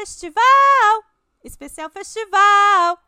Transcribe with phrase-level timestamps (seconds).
[0.00, 1.02] Festival!
[1.42, 2.98] Especial Festival!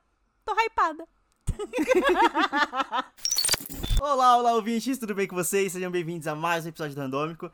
[0.44, 1.06] Tô hypada.
[4.02, 5.70] Olá, olá, ouvintes, tudo bem com vocês?
[5.70, 7.48] Sejam bem-vindos a mais um episódio do Randômico.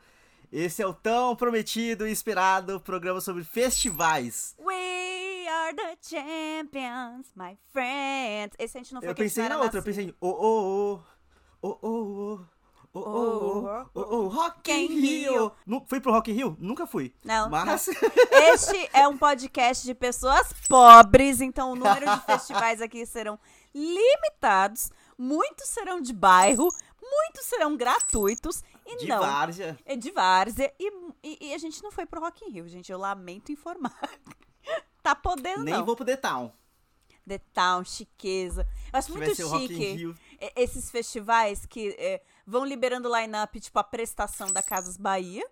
[0.51, 4.55] Esse é o tão prometido e esperado programa sobre festivais.
[4.57, 8.55] We are the champions, my friends.
[8.57, 10.99] Esse a gente não foi Eu pensei na outra, eu pensei em oh, oh,
[11.61, 12.45] oh, oh, oh, oh,
[12.99, 15.51] oh, oh, oh, oh, Rock in Rio.
[15.87, 16.57] Fui pro Rock in Rio?
[16.59, 17.13] Nunca fui.
[17.23, 17.87] Não, Mas...
[18.31, 23.39] Este é um podcast de pessoas pobres, então o número de festivais aqui serão
[23.73, 24.91] limitados.
[25.17, 26.67] Muitos serão de bairro,
[27.01, 29.19] muitos serão gratuitos e De não.
[29.19, 29.77] várzea.
[29.85, 30.91] É de várzea e,
[31.23, 32.91] e, e a gente não foi pro Rock in Rio, gente.
[32.91, 33.97] Eu lamento informar.
[35.03, 35.85] tá podendo Nem não.
[35.85, 36.51] vou pro The Town.
[37.27, 38.65] The Town, chiqueza.
[38.91, 40.15] Eu acho Que muito chique Rio.
[40.55, 45.45] esses festivais que é, vão liberando line-up, tipo a prestação da Casas Bahia,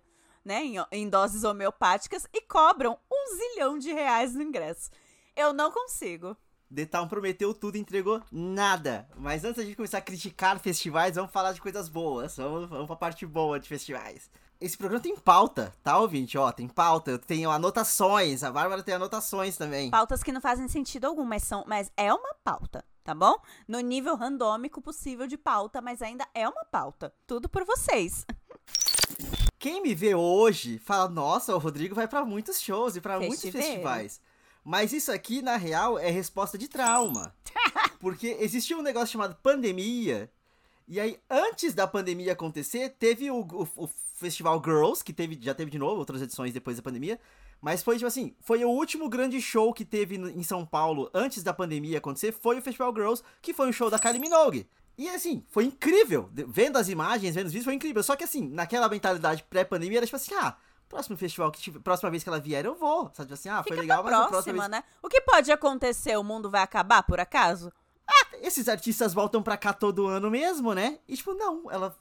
[0.43, 0.63] né?
[0.63, 4.89] Em, em doses homeopáticas, e cobram um zilhão de reais no ingresso.
[5.35, 6.37] Eu não consigo.
[6.73, 9.07] The Town prometeu tudo e entregou nada.
[9.15, 12.37] Mas antes da gente começar a criticar festivais, vamos falar de coisas boas.
[12.37, 14.29] Vamos, vamos pra parte boa de festivais.
[14.59, 16.37] Esse programa tem pauta, tá, ouvinte?
[16.37, 17.11] Ó, tem pauta.
[17.11, 18.43] Eu tenho anotações.
[18.43, 19.91] A Bárbara tem anotações também.
[19.91, 23.35] Pautas que não fazem sentido algum, mas, são, mas é uma pauta, tá bom?
[23.67, 27.13] No nível randômico possível de pauta, mas ainda é uma pauta.
[27.25, 28.25] Tudo por vocês.
[29.57, 33.41] Quem me vê hoje fala: Nossa, o Rodrigo vai pra muitos shows e pra muitos
[33.51, 34.21] festivais.
[34.63, 37.33] Mas isso aqui, na real, é resposta de trauma.
[37.99, 40.29] Porque existia um negócio chamado pandemia.
[40.87, 45.53] E aí, antes da pandemia acontecer, teve o, o- o Festival Girls, que teve, já
[45.53, 47.19] teve de novo, outras edições depois da pandemia.
[47.61, 51.41] Mas foi, tipo assim, foi o último grande show que teve em São Paulo antes
[51.41, 54.69] da pandemia acontecer, foi o Festival Girls, que foi um show da Kylie Minogue.
[54.97, 56.29] E assim, foi incrível.
[56.31, 58.03] Vendo as imagens, vendo os vídeos, foi incrível.
[58.03, 60.55] Só que assim, naquela mentalidade pré-pandemia, era tipo assim, ah,
[60.87, 63.09] próximo festival que tiver, próxima vez que ela vier, eu vou.
[63.13, 64.83] Sabe, tipo assim, ah, foi Fica legal, pra mas a próxima, próxima vez...
[64.83, 64.97] né?
[65.01, 66.17] O que pode acontecer?
[66.17, 67.71] O mundo vai acabar, por acaso?
[68.41, 70.99] Esses artistas voltam pra cá todo ano mesmo, né?
[71.07, 71.95] E tipo, não, ela.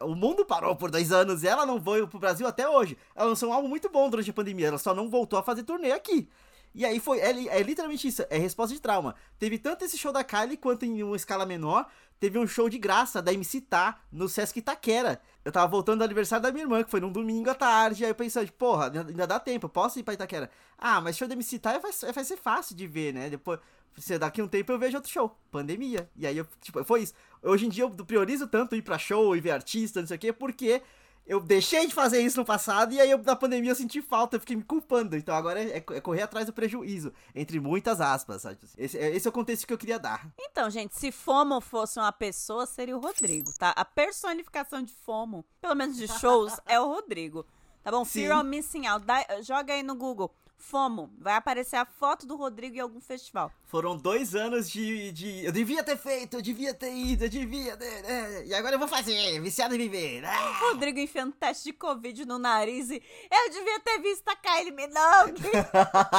[0.00, 2.96] O mundo parou por dois anos e ela não veio pro Brasil até hoje.
[3.14, 5.62] Ela lançou um álbum muito bom durante a pandemia, ela só não voltou a fazer
[5.62, 6.28] turnê aqui.
[6.74, 9.14] E aí foi, é, é literalmente isso, é resposta de trauma.
[9.38, 11.86] Teve tanto esse show da Kylie quanto em uma escala menor,
[12.20, 15.20] teve um show de graça da MC Tá no Sesc Itaquera.
[15.44, 18.10] Eu tava voltando do aniversário da minha irmã, que foi num domingo à tarde, aí
[18.10, 20.50] eu pensei, tipo, porra, ainda dá tempo, posso ir pra Itaquera.
[20.76, 23.30] Ah, mas show da MC Tá vai, vai ser fácil de ver, né?
[23.30, 23.58] Depois,
[24.00, 26.08] se daqui a um tempo eu vejo outro show, pandemia.
[26.16, 27.14] E aí eu, tipo, foi isso.
[27.42, 30.20] Hoje em dia eu priorizo tanto ir pra show e ver artista, não sei o
[30.20, 30.82] quê, porque
[31.26, 34.36] eu deixei de fazer isso no passado e aí eu, na pandemia eu senti falta,
[34.36, 35.14] eu fiquei me culpando.
[35.16, 38.58] Então agora é, é correr atrás do prejuízo, entre muitas aspas, sabe?
[38.76, 40.26] Esse, é- esse é o contexto que eu queria dar.
[40.40, 43.70] Então, gente, se FOMO fosse uma pessoa, seria o Rodrigo, tá?
[43.76, 47.44] A personificação de FOMO, pelo menos de shows, é o Rodrigo.
[47.84, 48.04] Tá bom?
[48.04, 48.22] Sim.
[48.26, 49.06] Fear of Missing Out.
[49.06, 50.34] Dá- joga aí no Google.
[50.58, 51.10] FOMO.
[51.18, 53.50] Vai aparecer a foto do Rodrigo em algum festival.
[53.64, 55.44] Foram dois anos de, de.
[55.44, 58.04] Eu devia ter feito, eu devia ter ido, eu devia ter.
[58.04, 60.24] é, e agora eu vou fazer, viciado em viver.
[60.24, 60.58] Ah!
[60.68, 65.42] Rodrigo enfiando teste de Covid no nariz e eu devia ter visto a Kylie Minogue.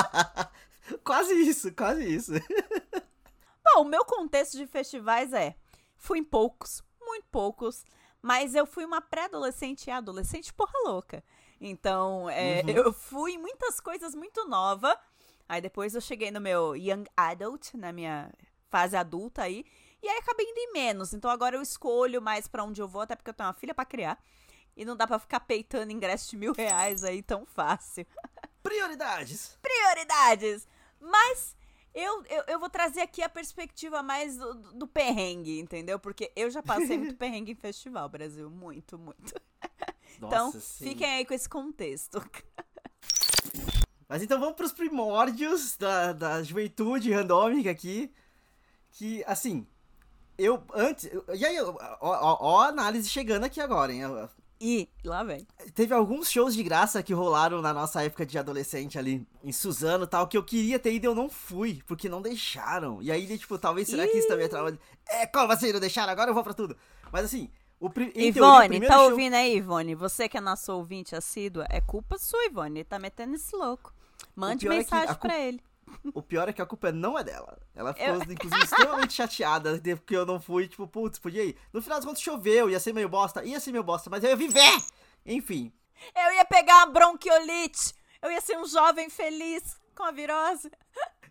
[1.04, 2.32] quase isso, quase isso.
[3.76, 5.56] Bom, o meu contexto de festivais é:
[5.98, 7.84] fui em poucos, muito poucos,
[8.22, 11.24] mas eu fui uma pré-adolescente e adolescente porra louca.
[11.60, 12.70] Então, é, Uhum.
[12.70, 14.98] eu fui em muitas coisas muito nova.
[15.48, 18.32] Aí depois eu cheguei no meu young adult, na minha
[18.70, 19.66] fase adulta aí,
[20.02, 21.14] e aí acabei indo em menos.
[21.14, 23.74] Então agora eu escolho mais pra onde eu vou, até porque eu tenho uma filha
[23.74, 24.22] pra criar.
[24.78, 28.06] E não dá pra ficar peitando ingresso de mil reais aí tão fácil
[28.64, 29.58] Prioridades.
[29.62, 30.68] prioridades.
[31.00, 31.56] Mas
[31.94, 35.98] eu, eu, eu vou trazer aqui a perspectiva mais do, do perrengue, entendeu?
[36.00, 38.50] Porque eu já passei muito perrengue em festival, Brasil.
[38.50, 39.34] Muito, muito.
[40.28, 42.22] Então, Nossa, fiquem aí com esse contexto.
[44.08, 48.12] Mas então vamos pros primórdios da, da juventude randômica aqui.
[48.92, 49.68] Que, assim,
[50.38, 51.10] eu antes.
[51.36, 54.02] E aí, ó, ó, ó a análise chegando aqui agora, hein?
[54.62, 55.48] E lá vem.
[55.74, 60.04] Teve alguns shows de graça que rolaram na nossa época de adolescente ali em Suzano
[60.04, 63.02] e tal, que eu queria ter ido e eu não fui, porque não deixaram.
[63.02, 64.72] E aí, tipo, talvez será que isso também é trauma?
[64.74, 66.12] de- É, como assim, não deixaram?
[66.12, 66.76] Agora eu vou pra tudo.
[67.10, 67.50] Mas assim,
[67.88, 68.06] pri...
[68.16, 69.94] em teoria, o Ivone, primeiro tá show- ouvindo aí, Ivone?
[69.94, 72.80] Você que é nosso ouvinte assídua, é culpa sua, Ivone.
[72.80, 73.94] Ele tá metendo esse louco.
[74.36, 75.62] Mande é mensagem a pra ele.
[76.14, 77.58] O pior é que a culpa não é dela.
[77.74, 81.56] Ela ficou, Eu- inclusive, extremamente chateada porque eu não fui, tipo, putz, podia ir.
[81.74, 84.30] No final das contas, choveu, ia ser meio bosta, ia ser meio bosta, mas eu
[84.32, 84.84] ia viver!
[85.26, 85.72] Enfim,
[86.16, 87.94] Eu ia pegar uma bronquiolite.
[88.22, 90.70] Eu ia ser um jovem feliz com a virose.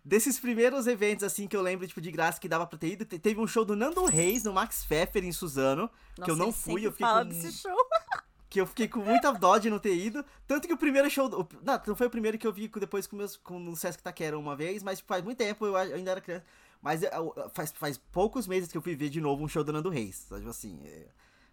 [0.03, 3.05] Desses primeiros eventos, assim, que eu lembro, tipo, de graça que dava pra ter ido,
[3.05, 6.43] te- teve um show do Nando Reis no Max Pfeffer em Suzano, que eu Nossa,
[6.45, 7.25] não fui, eu fiquei com...
[7.25, 7.75] desse show.
[8.49, 10.25] que eu fiquei com muita dó de não ter ido.
[10.47, 11.27] Tanto que o primeiro show.
[11.27, 14.01] o- não, não foi o primeiro que eu vi depois com meus com no Sesc
[14.01, 16.45] Taquera uma vez, mas faz muito tempo, eu, ainda era criança.
[16.81, 19.63] Mas eu- eu- faz, faz poucos meses que eu fui ver de novo um show
[19.63, 20.25] do Nando Reis.
[20.29, 21.07] Sabe assim, é,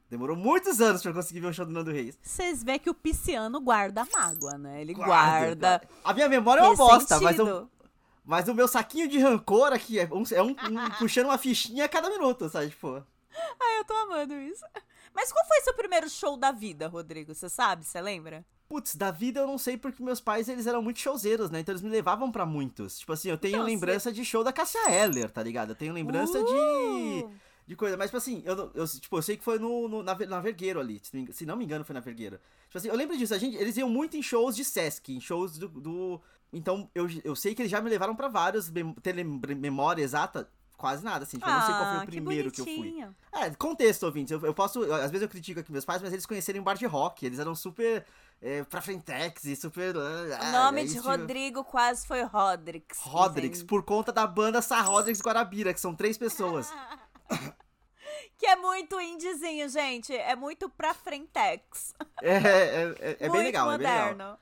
[0.08, 2.16] demorou muitos anos pra eu conseguir ver um show do Nando Reis.
[2.22, 4.80] Vocês veem que o pisciano guarda mágoa, né?
[4.80, 5.82] Ele guarda.
[6.04, 7.68] A minha memória é uma bosta, mas, eu.
[8.26, 11.84] Mas o meu saquinho de rancor aqui é um, é um- um puxando uma fichinha
[11.84, 12.68] a cada minuto, sabe?
[12.70, 13.02] Tipo.
[13.60, 14.64] Ai, eu tô amando isso.
[15.14, 17.34] Mas qual foi seu primeiro show da vida, Rodrigo?
[17.34, 17.84] Você sabe?
[17.84, 18.44] Você lembra?
[18.68, 21.60] Putz, da vida eu não sei porque meus pais, eles eram muito showzeiros, né?
[21.60, 22.98] Então eles me levavam pra muitos.
[22.98, 25.70] Tipo assim, eu tenho Então, lembrança de show da Cassia Eller, tá ligado?
[25.70, 27.30] Eu tenho lembrança de, Uh!
[27.66, 27.96] de coisa.
[27.96, 30.80] Mas, tipo assim, eu, eu, tipo, eu sei que foi no, no- na, na Vergueiro
[30.80, 31.00] ali.
[31.02, 32.40] Se não me engano- Se não me engano, foi na Vergueiro.
[32.66, 33.34] Tipo assim, eu lembro disso.
[33.34, 35.68] A gente, eles iam muito em shows de Sesc, em shows do...
[35.68, 36.20] do-
[36.56, 38.70] Então, eu, eu sei que eles já me levaram pra vários.
[38.70, 41.36] mem- Ter memória exata, quase nada, assim.
[41.38, 43.04] Tipo, eu não sei qual foi Ah, o primeiro que, eu fui.
[43.32, 44.30] É, contexto, ouvintes.
[44.32, 44.82] Eu, eu posso.
[44.92, 47.24] Às vezes eu critico aqui meus pais, mas eles conhecerem um bar de rock.
[47.26, 48.04] Eles eram super.
[48.42, 49.96] É, pra frentex e super.
[49.96, 52.98] O nome de Rodrigo quase foi Rodrix.
[53.00, 56.70] Rodrix, por conta da banda Sá Rodrix Guarabira, que são três pessoas.
[58.38, 60.14] Que é muito indizinho, gente.
[60.14, 61.94] É muito pra frentex.
[62.22, 64.38] É, é, é, é bem legal, é bem legal.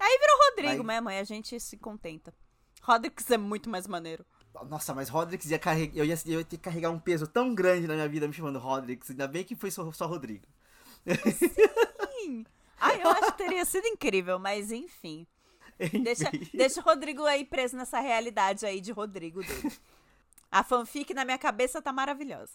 [0.00, 2.34] Aí virou Rodrigo Aí- mesmo, aí a gente se contenta.
[2.82, 4.24] Rodrix é muito mais maneiro.
[4.68, 5.96] Nossa, mas Rodrix ia carregar.
[5.96, 8.32] Eu ia, eu ia ter que carregar um peso tão grande na minha vida me
[8.32, 9.10] chamando Rodrix.
[9.10, 10.46] Ainda bem que foi só, só Rodrigo.
[12.24, 12.44] Sim.
[12.78, 15.26] Ai, eu acho que teria sido incrível, mas enfim.
[16.02, 19.72] Deixa, deixa o Rodrigo aí preso nessa realidade aí de Rodrigo dele.
[20.50, 22.52] A fanfic na minha cabeça tá maravilhosa.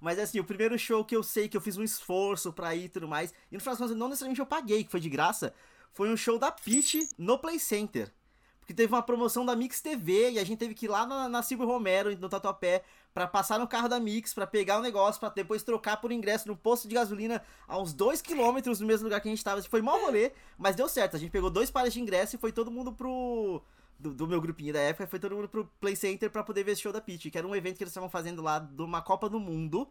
[0.00, 2.84] Mas assim, o primeiro show que eu sei que eu fiz um esforço pra ir
[2.84, 5.08] e tudo mais, e no final das contas, não necessariamente eu paguei, que foi de
[5.08, 5.54] graça,
[5.92, 8.12] foi um show da Peach no Play Center.
[8.60, 11.28] Porque teve uma promoção da Mix TV e a gente teve que ir lá na,
[11.28, 15.18] na Silvio Romero, no Tatuapé, pra passar no carro da Mix, pra pegar o negócio,
[15.18, 19.20] pra depois trocar por ingresso no posto de gasolina a uns 2km no mesmo lugar
[19.20, 19.60] que a gente tava.
[19.62, 21.16] Foi mau rolê, mas deu certo.
[21.16, 23.62] A gente pegou dois pares de ingresso e foi todo mundo pro.
[23.98, 26.72] Do, do meu grupinho da época, foi todo mundo pro Play Center pra poder ver
[26.72, 29.00] esse show da Peach, que era um evento que eles estavam fazendo lá de uma
[29.00, 29.88] Copa do Mundo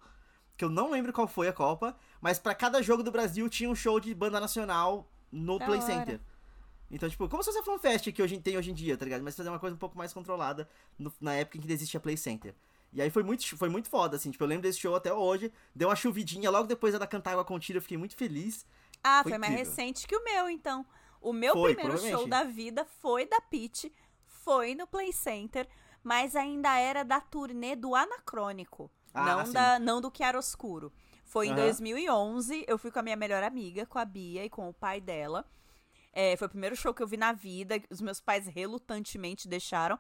[0.58, 3.70] que eu não lembro qual foi a Copa, mas pra cada jogo do Brasil tinha
[3.70, 5.88] um show de banda nacional no Da Play hora.
[5.88, 6.20] Center.
[6.90, 9.24] Então, tipo, como se fosse a FanFest que hoje tem hoje em dia, tá ligado?
[9.24, 10.68] Mas fazer uma coisa um pouco mais controlada
[11.00, 12.54] no- na época em que existia Play Center.
[12.92, 15.54] E aí foi muito, foi muito foda, assim, tipo, eu lembro desse show até hoje.
[15.74, 18.66] Deu uma chuvidinha, logo depois da Cantar Água com Tiro, eu fiquei muito feliz.
[19.02, 20.86] Ah, Foi foi, mais recente que o meu, então.
[21.22, 23.92] O meu Foi, primeiro show da vida foi da Peach,
[24.26, 25.68] foi no Play Center,
[26.04, 29.54] mas ainda era da turnê do Anacrônico, Ah, não, sim.
[29.54, 30.92] da, não do Chiaroscuro.
[31.32, 31.62] Foi em Aham.
[31.62, 35.00] 2011, eu fui com a minha melhor amiga, com a Bia e com o pai
[35.00, 35.50] dela.
[36.12, 39.98] É, foi o primeiro show que eu vi na vida, os meus pais relutantemente deixaram.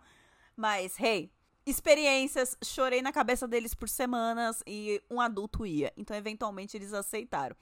[0.58, 1.32] Mas, hey,
[1.66, 5.94] experiências, chorei na cabeça deles por semanas e um adulto ia.
[5.96, 7.56] Então, eventualmente, eles aceitaram.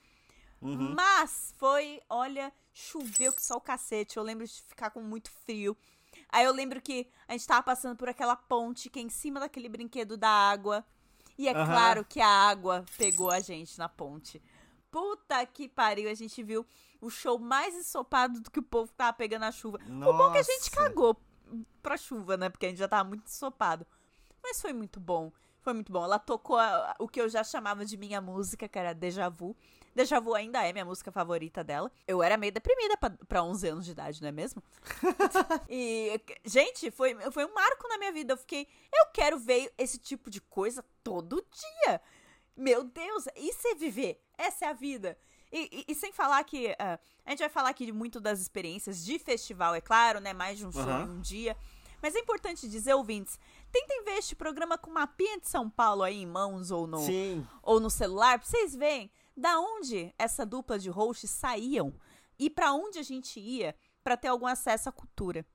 [0.60, 0.96] Uhum.
[0.96, 4.18] Mas foi, olha, choveu que só o cacete.
[4.18, 5.78] Eu lembro de ficar com muito frio.
[6.30, 9.40] Aí eu lembro que a gente tava passando por aquela ponte que é em cima
[9.40, 10.84] daquele brinquedo da água.
[11.40, 11.66] E é Aham.
[11.66, 14.42] claro que a água pegou a gente na ponte.
[14.92, 16.66] Puta que pariu, a gente viu
[17.00, 19.80] o show mais ensopado do que o povo tava pegando a chuva.
[19.88, 20.72] O bom é que a gente Nossa.
[20.90, 21.16] cagou
[21.82, 22.50] pra chuva, né?
[22.50, 23.88] Porque a gente já tava muito ensopado.
[24.44, 25.32] Mas foi muito bom.
[25.62, 26.04] Foi muito bom.
[26.04, 29.56] Ela tocou a- o que eu já chamava de minha música, que era Deja Vu.
[30.00, 31.92] Deja Vu ainda é minha música favorita dela.
[32.08, 34.64] Eu era meio deprimida pra, pra 11 anos de idade, não é mesmo?
[35.68, 38.32] e, gente, foi, foi um marco na minha vida.
[38.32, 42.02] Eu fiquei, eu quero ver esse tipo de coisa todo dia.
[42.56, 44.24] Meu Deus, isso é viver.
[44.38, 45.18] Essa é a vida.
[45.52, 46.74] E, e- e sem falar que.
[46.80, 50.32] ah, a gente vai falar aqui muito das experiências de festival, é claro, né?
[50.32, 51.08] Mais de um show Aham.
[51.08, 51.58] em um dia.
[52.02, 53.38] Mas é importante dizer, ouvintes,
[53.70, 57.46] tentem ver este programa com mapinha de São Paulo aí em mãos ou no, Sim.
[57.62, 61.94] ou no celular, pra vocês verem da onde essa dupla de hosts saíam
[62.38, 65.46] e pra onde a gente ia pra ter algum acesso à cultura.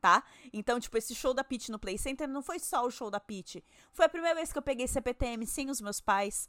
[0.00, 0.24] Tá?
[0.52, 3.20] Então, tipo, esse show da Pitty no Play Center não foi só o show da
[3.20, 3.62] Pitty.
[3.92, 6.48] Foi a primeira vez que eu peguei CPTM sem os meus pais.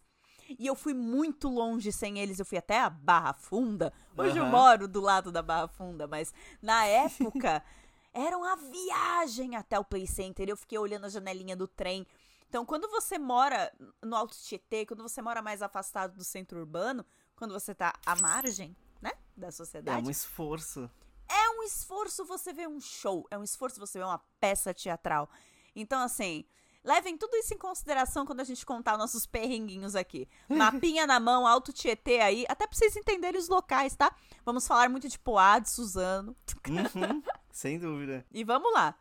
[0.57, 2.39] E eu fui muito longe sem eles.
[2.39, 3.93] Eu fui até a Barra Funda.
[4.17, 4.51] Hoje eu Aham.
[4.51, 7.63] moro do lado da Barra Funda, mas na época
[8.11, 10.49] era uma viagem até o Play Center.
[10.49, 12.07] Eu fiquei olhando a janelinha do trem.
[12.53, 17.03] Então, quando você mora no Alto Tietê, quando você mora mais afastado do centro urbano,
[17.35, 20.87] quando você tá à margem, né, da É sociedade, um esforço.
[21.27, 25.27] é um esforço você ver um show, é um esforço você ver uma peça teatral.
[25.75, 26.45] Então, assim,
[26.83, 30.29] levem tudo isso em consideração quando a gente contar nossos perrenguinhos aqui.
[30.47, 34.15] Mapinha na mão, Alto Tietê aí, até pra vocês entenderem os locais, tá?
[34.45, 36.35] Vamos falar muito de Poá, de Suzano.
[36.69, 38.23] Uhum, sem dúvida.
[38.31, 38.93] E vamos lá.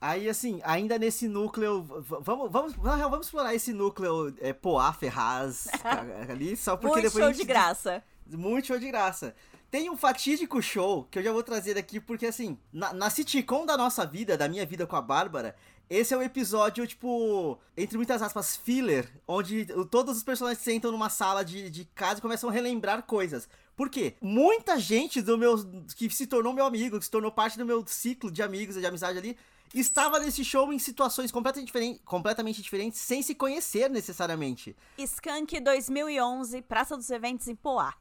[0.00, 1.82] Aí, assim, ainda nesse núcleo.
[2.20, 5.66] Vamos, vamos, vamos explorar esse núcleo é, Poá, Ferraz
[6.28, 7.24] ali, só porque Muito depois.
[7.24, 8.02] show gente de graça.
[8.26, 9.34] Muito show de graça.
[9.70, 13.66] Tem um fatídico show que eu já vou trazer aqui, porque assim, na, na sitcom
[13.66, 15.56] da nossa vida, da minha vida com a Bárbara,
[15.90, 20.92] esse é um episódio, tipo, entre muitas aspas, filler, onde o- todos os personagens sentam
[20.92, 23.48] numa sala de, de casa e começam a relembrar coisas.
[23.76, 24.14] Por quê?
[24.20, 25.56] Muita gente do meu.
[25.96, 28.80] que se tornou meu amigo, que se tornou parte do meu ciclo de amigos e
[28.80, 29.36] de amizade ali,
[29.74, 34.76] estava nesse show em situações completamente, completamente diferentes, sem se conhecer necessariamente.
[34.96, 37.94] Skank 2011, Praça dos Eventos em Poá.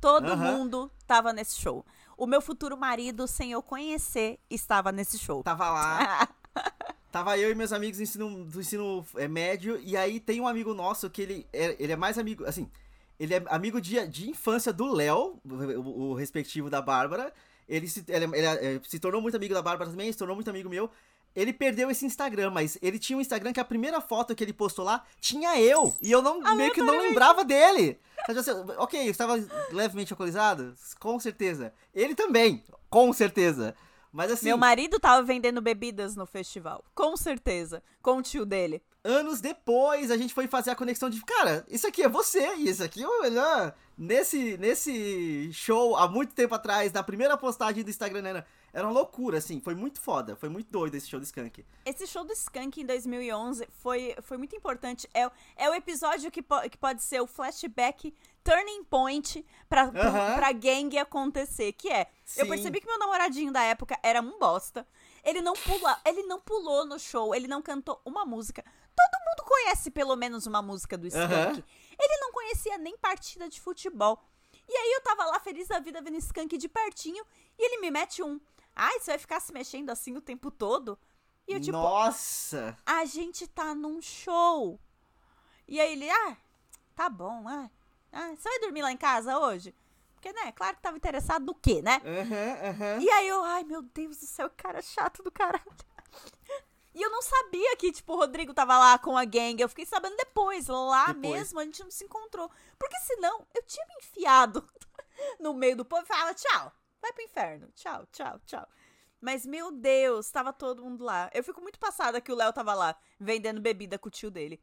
[0.00, 0.58] Todo Aham.
[0.58, 1.84] mundo tava nesse show.
[2.16, 5.42] O meu futuro marido, sem eu conhecer, estava nesse show.
[5.42, 6.28] Tava lá.
[7.12, 10.46] Tava eu e meus amigos do ensino, do ensino é, médio, e aí tem um
[10.46, 12.70] amigo nosso que ele é, ele é mais amigo, assim,
[13.18, 17.32] ele é amigo de, de infância do Léo, o, o respectivo da Bárbara.
[17.68, 20.50] Ele, se, ele, ele, é, se tornou muito amigo da Bárbara também, se tornou muito
[20.50, 20.90] amigo meu.
[21.34, 24.54] Ele perdeu esse Instagram, mas ele tinha um Instagram que a primeira foto que ele
[24.54, 25.94] postou lá tinha eu.
[26.00, 27.98] E eu não meio que não lembrava dele.
[28.26, 29.34] Sabe assim, ok, eu estava
[29.70, 30.74] levemente alcoolizado?
[30.98, 31.74] Com certeza.
[31.94, 33.74] Ele também, com certeza.
[34.10, 34.46] Mas assim.
[34.46, 36.82] Meu marido tava vendendo bebidas no festival.
[36.94, 37.82] Com certeza.
[38.00, 38.82] Com o tio dele.
[39.06, 42.68] Anos depois a gente foi fazer a conexão de, cara, isso aqui é você, e
[42.68, 43.74] isso aqui é o melhor.
[43.98, 48.92] Nesse, nesse show, há muito tempo atrás, na primeira postagem do Instagram, era, era uma
[48.92, 51.64] loucura, assim, foi muito foda, foi muito doido esse show do Skank.
[51.84, 55.08] Esse show do Skank em 2011 foi, foi muito importante.
[55.14, 59.88] É, o- é o episódio que, po- que pode ser o flashback turning point pra,
[59.90, 61.72] pra gangue acontecer.
[61.72, 62.02] Que é,
[62.36, 62.50] eu Sim.
[62.50, 64.86] percebi que meu namoradinho da época era um bosta.
[65.24, 68.62] Ele não, pula, ele não pulou no show, ele não cantou uma música.
[68.96, 71.32] Todo mundo conhece pelo menos uma música do Skank.
[71.32, 71.64] Aham.
[71.98, 74.22] Ele não conhecia nem partida de futebol.
[74.68, 77.24] E aí eu tava lá feliz da vida vendo Skank de pertinho
[77.58, 78.40] e ele me mete um.
[78.74, 80.98] Ai, você vai ficar se mexendo assim o tempo todo?
[81.46, 82.76] E eu tipo, Nossa!
[82.84, 84.80] a gente tá num show.
[85.68, 86.36] E aí ele, ah,
[86.94, 87.70] tá bom, ah,
[88.12, 89.74] ah, você vai dormir lá em casa hoje?
[90.14, 92.00] Porque, né, claro que tava interessado no quê, né?
[92.04, 93.00] Aham, aham.
[93.00, 95.64] E aí eu, ai, meu Deus do céu, cara chato do caralho.
[96.96, 99.60] E eu não sabia que, tipo, o Rodrigo tava lá com a gang.
[99.60, 100.66] Eu fiquei sabendo depois.
[100.66, 101.20] Lá Depois.
[101.20, 102.50] mesmo a gente não se encontrou.
[102.78, 104.66] Porque senão eu tinha me enfiado
[105.38, 106.72] no meio do povo e falava, tchau,
[107.02, 107.68] vai pro inferno.
[107.74, 108.66] Tchau, tchau, tchau.
[109.20, 111.30] Mas, meu Deus, tava todo mundo lá.
[111.34, 114.58] Eu fico muito passada que o Léo tava lá vendendo bebida com o tio dele.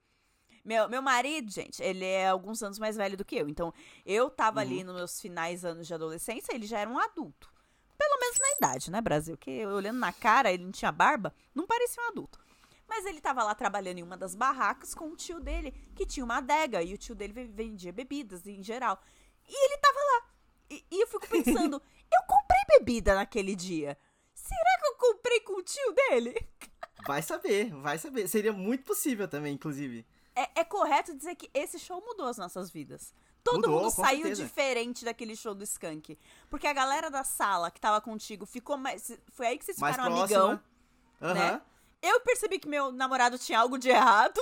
[0.65, 3.47] Meu, meu marido, gente, ele é alguns anos mais velho do que eu.
[3.47, 3.71] Então,
[4.03, 7.52] eu tava ali nos meus finais anos de adolescência, ele já era um adulto.
[8.05, 9.37] Pelo menos na idade, né, Brasil?
[9.37, 12.37] Que olhando na cara, ele não tinha barba, não parecia um adulto.
[12.87, 16.23] Mas ele tava lá trabalhando em uma das barracas com o tio dele, que tinha
[16.23, 19.01] uma adega, e o tio dele ve- vendia bebidas em geral.
[19.47, 20.29] E ele tava lá.
[20.69, 21.81] E, e eu fico pensando,
[22.11, 23.97] eu comprei bebida naquele dia.
[24.33, 26.35] Será que eu comprei com o tio dele?
[27.07, 28.29] Vai saber, vai saber.
[28.29, 30.05] Seria muito possível também, inclusive.
[30.33, 33.13] É, é correto dizer que esse show mudou as nossas vidas.
[33.43, 34.43] Todo Mudou, mundo saiu certeza.
[34.43, 36.17] diferente daquele show do Skank.
[36.49, 39.11] Porque a galera da sala que tava contigo ficou mais.
[39.33, 40.39] Foi aí que vocês Mais ficaram próxima.
[40.43, 40.61] amigão.
[41.21, 41.33] Aham.
[41.33, 41.61] né?
[42.01, 44.39] Eu percebi que meu namorado tinha algo de errado.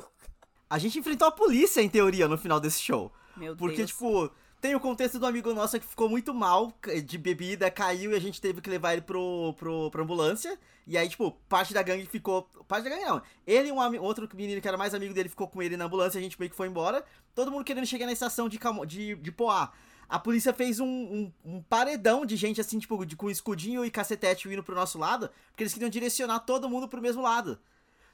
[0.70, 3.12] A gente enfrentou a polícia, em teoria, no final desse show.
[3.36, 3.90] Meu Porque, Deus.
[3.92, 4.32] tipo,
[4.62, 6.72] tem o contexto do amigo nosso que ficou muito mal
[7.04, 10.58] de bebida, caiu e a gente teve que levar ele pro, pro, pra ambulância.
[10.86, 12.44] E aí, tipo, parte da gangue ficou.
[12.68, 13.22] Parte da gangue não.
[13.46, 16.20] Ele e um outro menino que era mais amigo dele ficou com ele na ambulância,
[16.20, 17.04] a gente meio que foi embora.
[17.34, 19.72] Todo mundo querendo chegar na estação de, Camo- de, de Poá.
[20.08, 23.90] A polícia fez um, um, um paredão de gente, assim, tipo, de, com escudinho e
[23.90, 27.58] cacetete indo pro nosso lado, porque eles queriam direcionar todo mundo pro mesmo lado.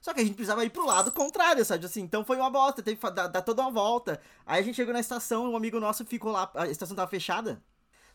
[0.01, 1.86] Só que a gente precisava ir pro lado contrário, sabe?
[1.86, 4.20] Assim, então foi uma bosta, teve que dar, dar toda uma volta.
[4.46, 7.62] Aí a gente chegou na estação, um amigo nosso ficou lá, a estação tava fechada.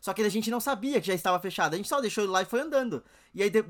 [0.01, 1.75] Só que a gente não sabia que já estava fechada.
[1.75, 3.01] A gente só deixou ele lá e foi andando.
[3.33, 3.63] E aí, de-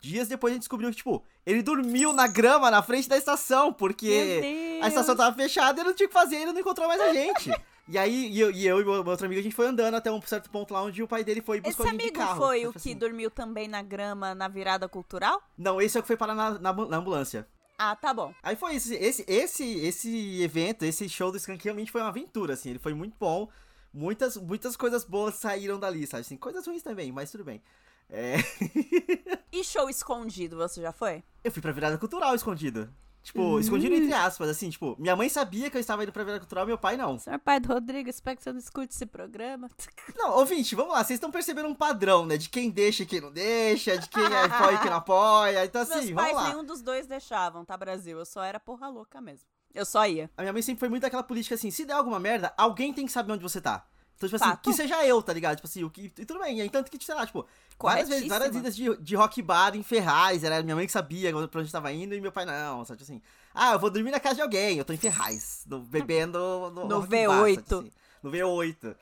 [0.00, 3.72] dias depois, a gente descobriu que, tipo, ele dormiu na grama na frente da estação,
[3.72, 5.26] porque a estação Deus.
[5.26, 7.50] tava fechada e ele não tinha o que fazer, ele não encontrou mais a gente.
[7.88, 10.10] e aí, e eu, e eu e meu outro amigo, a gente foi andando até
[10.10, 12.18] um certo ponto lá onde o pai dele foi e Esse a gente de amigo
[12.18, 12.36] carro.
[12.40, 12.96] foi o que assim.
[12.96, 15.40] dormiu também na grama na virada cultural?
[15.56, 17.46] Não, esse é o que foi parar na, na, na ambulância.
[17.78, 18.34] Ah, tá bom.
[18.42, 18.92] Aí foi isso.
[18.94, 22.70] Esse, esse, esse evento, esse show do Skank realmente foi uma aventura, assim.
[22.70, 23.48] Ele foi muito bom.
[23.92, 26.22] Muitas, muitas coisas boas saíram dali, sabe?
[26.22, 27.62] Assim, coisas ruins também, mas tudo bem.
[28.08, 28.36] É...
[29.52, 31.22] E show escondido, você já foi?
[31.42, 32.92] eu fui pra virada cultural escondido.
[33.26, 33.58] Tipo, Hum.
[33.58, 36.64] escondido entre aspas, assim, tipo, minha mãe sabia que eu estava indo pra virada cultural,
[36.64, 37.18] meu pai não.
[37.18, 39.68] Senhor pai do Rodrigo, espero que você não escute esse programa.
[40.16, 42.36] Não, ouvinte, vamos lá, vocês estão percebendo um padrão, né?
[42.36, 45.64] De quem deixa e quem não deixa, de quem apoia e quem não apoia.
[45.64, 46.48] Então, Meus assim, pais, vamos lá.
[46.52, 48.16] nenhum dos dois deixavam, tá, Brasil?
[48.16, 49.48] Eu só era porra louca mesmo.
[49.74, 50.30] Eu só ia.
[50.36, 53.06] A minha mãe sempre foi muito aquela política assim, se der alguma merda, alguém tem
[53.06, 53.84] que saber onde você tá.
[54.16, 54.70] Então, tipo assim, Fato.
[54.70, 55.56] que seja eu, tá ligado?
[55.56, 56.04] Tipo assim, o que.
[56.18, 56.58] E tudo bem.
[56.58, 57.46] E aí, tanto que, sei lá, tipo,
[57.78, 60.42] várias vezes, várias idas de, de rock bar em Ferraz.
[60.42, 62.84] Era minha mãe que sabia pra onde tava indo e meu pai não.
[62.84, 63.22] Sabe tipo assim,
[63.54, 65.64] ah, eu vou dormir na casa de alguém, eu tô em Ferraz.
[65.66, 66.38] no- bebendo
[66.70, 67.78] no, No rock bar, sabe V8.
[67.78, 67.92] assim?
[68.22, 68.96] no V8.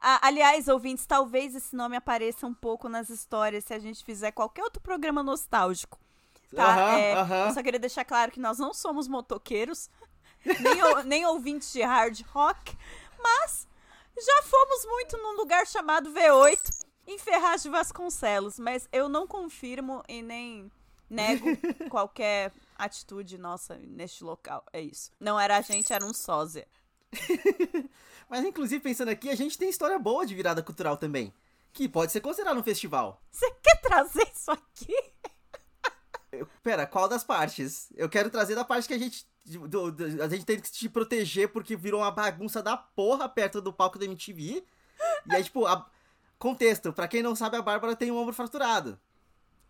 [0.00, 4.30] Ah, aliás, ouvintes, talvez esse nome apareça um pouco nas histórias se a gente fizer
[4.30, 5.98] qualquer outro programa nostálgico.
[6.54, 6.98] Tá?
[6.98, 7.48] É.
[7.48, 9.90] Eu só queria deixar claro que nós não somos motoqueiros,
[10.46, 12.76] nem, nem ouvintes de hard rock,
[13.22, 13.66] mas
[14.16, 18.58] já fomos muito num lugar chamado V8, em Ferraz de Vasconcelos.
[18.58, 20.70] Mas eu não confirmo e nem
[21.08, 21.46] nego
[21.88, 24.64] qualquer atitude nossa neste local.
[24.72, 25.10] É isso.
[25.18, 26.66] Não era a gente, era um sósia.
[28.28, 31.32] Mas, inclusive, pensando aqui, a gente tem história boa de virada cultural também.
[31.72, 33.22] Que pode ser considerado um festival.
[33.30, 34.94] Você quer trazer isso aqui?
[36.32, 37.88] Eu- pera, qual das partes?
[37.96, 39.26] Eu quero trazer da parte que a gente.
[39.46, 43.62] do- do- a gente tem que se proteger porque virou uma bagunça da porra perto
[43.62, 44.62] do palco da MTV.
[45.26, 45.88] E aí, tipo, a-
[46.38, 48.98] contexto, pra quem não sabe, a Bárbara tem um ombro fraturado.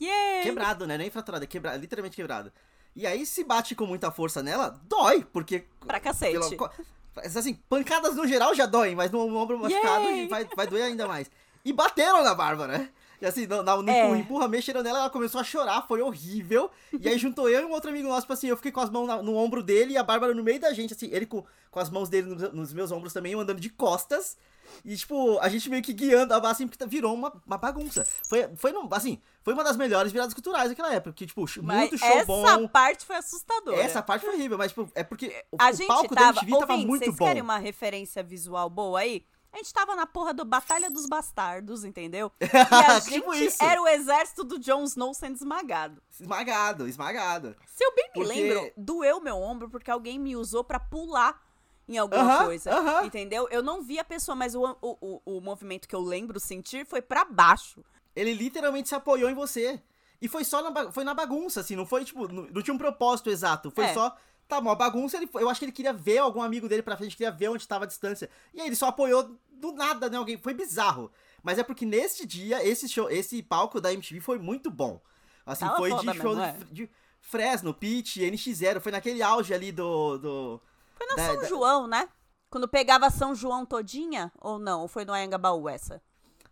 [0.00, 0.42] Yay!
[0.42, 0.98] Quebrado, né?
[0.98, 2.52] Nem fraturado, é quebrado, literalmente quebrado.
[2.96, 5.64] E aí, se bate com muita força nela, dói, porque.
[5.86, 6.56] Pra cacete.
[6.56, 6.70] co-
[7.16, 10.28] assim, pancadas no geral já doem, mas no ombro machucado Yay!
[10.28, 11.30] vai, vai doer ainda mais.
[11.64, 12.88] E bateram na Bárbara.
[13.20, 14.16] E assim, no, na- no É.
[14.18, 16.70] empurra, mexeram nela, ela começou a chorar, foi horrível.
[17.00, 18.90] E aí juntou eu e um outro amigo nosso, tipo assim, eu fiquei com as
[18.90, 21.44] mãos na- no ombro dele e a Bárbara no meio da gente, assim, ele com,
[21.70, 24.36] com as mãos dele nos, nos meus ombros também, eu andando de costas.
[24.84, 28.06] E, tipo, a gente meio que guiando, assim, porque virou uma, uma bagunça.
[28.28, 31.98] Foi, foi, assim, foi uma das melhores viradas culturais daquela época, que, tipo, Mas muito
[31.98, 32.68] show essa bom.
[32.68, 33.78] parte foi assustadora.
[33.80, 36.40] Essa parte foi horrível, mas, tipo, é porque o, a o gente palco da tava.
[36.40, 37.24] MTV tava Ouvintes, muito vocês bom.
[37.26, 39.24] querem uma referência visual boa aí?
[39.52, 42.30] A gente tava na porra do Batalha dos Bastardos, entendeu?
[42.40, 42.46] E
[42.84, 43.62] a gente Tipo isso.
[43.64, 46.02] era o exército do Jon Snow sendo esmagado.
[46.20, 47.56] Esmagado, esmagado.
[47.66, 51.40] Se eu bem me Porque- lembro, doeu meu ombro porque alguém me usou pra pular
[51.88, 52.70] em alguma Aham, coisa.
[52.70, 53.06] aham.
[53.06, 53.48] Entendeu?
[53.50, 56.84] Eu não vi a pessoa, mas o, o, o, o movimento que eu lembro sentir
[56.86, 57.82] foi pra baixo.
[58.14, 59.80] Ele literalmente se apoiou em você.
[60.20, 62.78] E foi só na, foi na bagunça, assim, não foi, tipo, não, não tinha um
[62.78, 63.70] propósito exato.
[63.70, 63.94] Foi É.
[63.94, 64.14] só,
[64.48, 67.16] tá, uma bagunça, ele, eu acho que ele queria ver algum amigo dele pra frente,
[67.16, 68.28] queria ver onde tava a distância.
[68.54, 71.10] E aí ele só apoiou do nada, né, alguém, foi bizarro.
[71.42, 75.00] Mas é porque nesse dia, esse show, esse palco da MTV foi muito bom.
[75.46, 76.52] Assim, Tava foi de show mesmo, é.
[76.52, 80.18] de, de Fresno, Pitch, NX0, foi naquele auge ali do...
[80.18, 80.60] do
[80.96, 82.08] Foi na da- São da- João, né?
[82.50, 84.80] Quando pegava São João todinha, ou não?
[84.82, 86.02] Ou foi no Anhangabaú essa?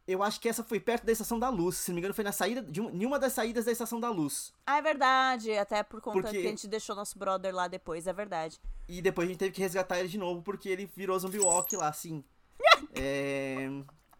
[0.07, 2.23] Eu acho que essa foi perto da Estação da Luz, se não me engano foi
[2.23, 4.53] na saída, de um- em uma das saídas da Estação da Luz.
[4.65, 5.51] Ah, é verdade.
[5.59, 8.61] Até por conta Porque- que a gente deixou nosso brother lá depois, é verdade.
[8.89, 11.75] E depois a gente teve que resgatar ele de novo porque ele virou zumbi walk
[11.75, 12.23] lá, assim.
[12.95, 13.69] é...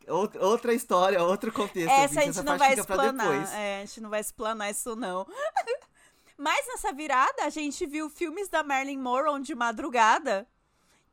[0.09, 1.89] out- Outra história, outro contexto.
[1.93, 3.55] Essa a gente não parte vai explanar.
[3.55, 5.25] É, a gente não vai explanar isso, não.
[6.37, 10.47] Mas nessa virada, a gente viu filmes da Marilyn Monroe de madrugada,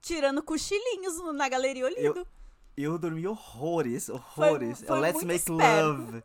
[0.02, 2.20] tirando cochilinhos na Galeria Olido.
[2.20, 2.28] Eu
[2.98, 4.82] dormi horrores, horrores.
[4.82, 5.92] foi é o Let's Make esperto.
[5.92, 6.24] Love.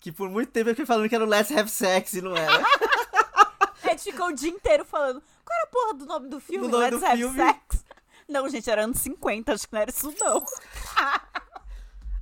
[0.00, 2.36] Que por muito tempo eu fiquei falando que era o Let's Have Sex e não
[2.36, 2.64] era.
[3.84, 6.66] A gente ficou o dia inteiro falando, qual era a porra do nome do filme?
[6.66, 7.36] nome Let's do Have filme.
[7.36, 7.84] Sex?
[8.28, 10.42] Não, gente, era anos 50, acho que não era isso, não.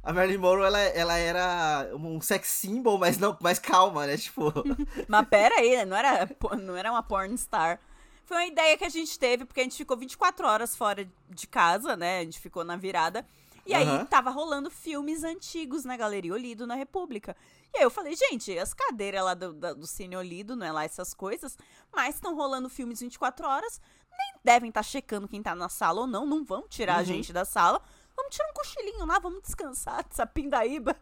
[0.02, 4.16] A Marilyn Monroe, ela, ela era um sex symbol, mas não, mais calma, né?
[4.16, 4.50] Tipo,
[5.06, 6.28] Mas pera aí, não era,
[6.58, 7.78] não era uma porn star.
[8.24, 11.46] Foi uma ideia que a gente teve, porque a gente ficou 24 horas fora de
[11.46, 12.20] casa, né?
[12.20, 13.26] A gente ficou na virada.
[13.70, 17.36] E aí tava rolando filmes antigos na Galeria Olido, na República.
[17.72, 20.72] E aí eu falei, gente, as cadeiras lá do, da- do Cine Olido, não é
[20.72, 21.56] lá essas coisas,
[21.94, 23.80] mas estão rolando filmes 24 horas,
[24.10, 27.04] nem devem estar checando quem tá na sala ou não, não vão tirar a Uhum.
[27.04, 27.80] gente da sala.
[28.16, 30.96] Vamos tirar um cochilinho lá, vamos descansar dessa pindaíba.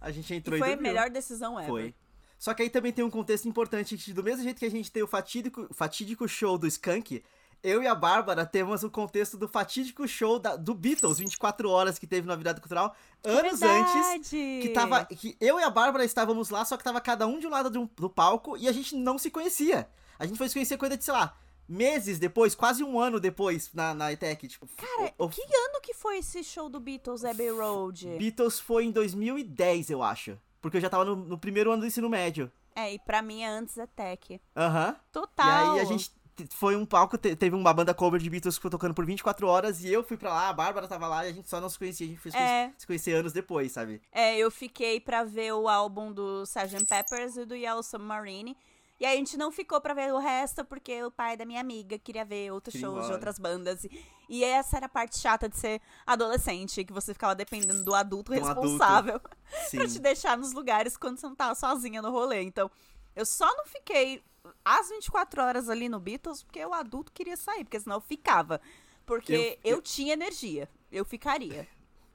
[0.00, 0.92] a gente E entrou e, foi a dormiu.
[0.92, 1.70] melhor decisão ever.
[1.70, 1.94] Foi.
[2.38, 4.90] Só que aí também tem um contexto importante, que do mesmo jeito que a gente
[4.90, 7.22] tem o fatídico, fatídico show do Skank,
[7.64, 11.98] eu e a Bárbara temos o contexto do fatídico show da- do Beatles, 24 horas
[11.98, 13.94] que teve na virada cultural, anos antes.
[13.94, 14.58] Verdade.
[14.62, 15.04] Que tava.
[15.06, 17.80] Que eu e a Bárbara estávamos lá, só que tava cada um de um lado
[17.80, 19.88] um- do palco e a gente não se conhecia.
[20.18, 21.36] A gente foi se conhecer coisa de, sei lá,
[21.68, 24.46] meses depois, quase um ano depois na, na ETEC.
[24.46, 28.06] Tipo, Cara, o, o que ano que foi esse show do Beatles Abbey Road?
[28.18, 30.38] Beatles foi em 2010, eu acho.
[30.60, 32.50] Porque eu já tava no, no primeiro ano do ensino médio.
[32.76, 34.40] É, e pra mim é antes da Tech.
[34.56, 34.96] Aham.
[35.12, 35.76] Total.
[35.76, 36.16] E aí a gente te-
[36.50, 39.46] foi um palco, te- teve uma banda cover de Beatles que foi tocando por 24
[39.46, 41.68] horas e eu fui pra lá, a Bárbara tava lá e a gente só não
[41.68, 42.40] se conhecia, a gente foi se É.
[42.40, 44.00] conhecer- se conhecer anos depois, sabe?
[44.12, 46.84] É, eu fiquei pra ver o álbum do Sgt.
[46.86, 48.56] Peppers e do Yellow Submarine.
[49.00, 51.60] E aí a gente não ficou pra ver o resto porque o pai da minha
[51.60, 53.84] amiga queria ver outros shows de outras bandas.
[54.28, 58.32] E- essa era a parte chata de ser adolescente, que você ficava dependendo do adulto
[58.32, 58.60] um adulto.
[58.60, 59.20] responsável
[59.68, 59.78] Sim.
[59.78, 62.42] pra te deixar nos lugares quando você não tava sozinha no rolê.
[62.42, 62.70] Então,
[63.16, 64.22] eu só não fiquei
[64.64, 68.60] às 24 horas ali no Beatles porque o adulto queria sair, porque senão eu ficava.
[69.06, 70.68] Porque Eu- eu, tinha energia.
[70.90, 71.66] eu ficaria.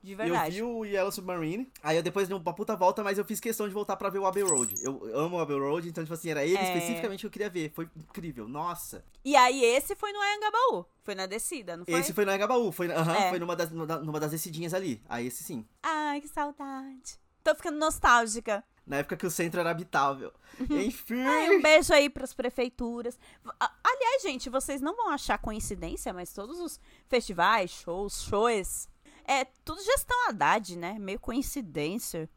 [0.01, 0.55] De Eu verdade.
[0.55, 3.67] vi o Yellow Submarine, aí eu depois dei uma puta volta, mas eu fiz questão
[3.67, 4.73] de voltar pra ver o Abbey Road.
[4.81, 6.63] Eu amo o Abbey Road, então, tipo assim, era ele É.
[6.63, 7.69] especificamente que eu queria ver.
[7.75, 9.03] Foi incrível, nossa.
[9.25, 10.85] E aí, esse foi no Anhangabaú.
[11.03, 11.95] Foi na descida, não foi?
[11.99, 13.29] Esse foi no Engabaú, foi, aham, É.
[13.29, 15.03] foi numa das, numa das descidinhas ali.
[15.09, 15.67] Aí esse sim.
[15.83, 17.19] Ai, que saudade.
[17.43, 18.63] Tô ficando nostálgica.
[18.89, 20.33] Na época que o centro era habitável.
[20.59, 21.21] Enfim.
[21.21, 23.17] Ai, um beijo aí pras prefeituras.
[23.59, 28.89] A- Aliás, gente, vocês não vão achar coincidência, mas todos os festivais, shows, shows,
[29.25, 30.97] é tudo gestão Haddad, né?
[30.99, 32.27] Meio coincidência.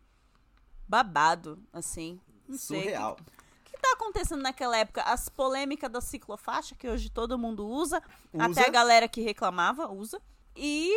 [0.87, 2.21] Babado, assim.
[2.47, 2.83] Não sei.
[2.83, 3.17] Surreal.
[3.19, 5.03] O que tá acontecendo naquela época?
[5.03, 8.45] As polêmicas da ciclofaixa, que hoje todo mundo usa, Usa.
[8.61, 10.21] até a galera que reclamava usa.
[10.55, 10.91] E,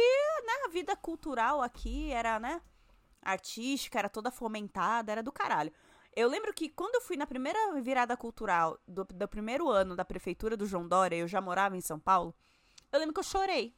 [0.45, 2.61] né, a vida cultural aqui era, né,
[3.25, 5.73] artística, era toda fomentada, era do caralho.
[6.15, 10.05] Eu lembro que quando eu fui na primeira virada cultural do, do primeiro ano da
[10.05, 12.33] prefeitura do João Dória, eu já morava em São Paulo,
[12.91, 13.75] eu lembro que eu chorei.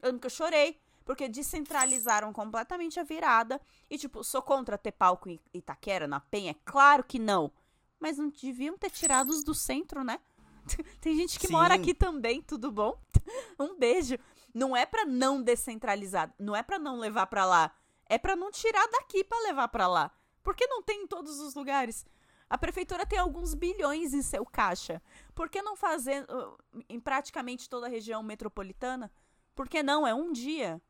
[0.00, 3.60] Eu lembro que eu chorei, porque descentralizaram completamente a virada.
[3.90, 6.54] E, tipo, sou contra ter palco em Itaquera, na Penha?
[6.64, 7.50] Claro que não.
[7.98, 10.20] Mas não deviam ter tirado os do centro, né?
[11.00, 11.52] Tem gente que Sim.
[11.52, 12.96] mora aqui também, tudo bom?
[13.58, 14.18] Um beijo.
[14.52, 17.72] Não é pra não descentralizar, não é pra não levar pra lá.
[18.14, 20.10] É pra não tirar daqui pra levar pra lá.
[20.42, 22.06] Porque não tem em todos os lugares.
[22.48, 25.02] A prefeitura tem alguns bilhões em seu caixa.
[25.34, 26.56] Por que não fazer uh,
[26.88, 29.10] em praticamente toda a região metropolitana?
[29.54, 30.06] Por que não?
[30.06, 30.80] É um dia.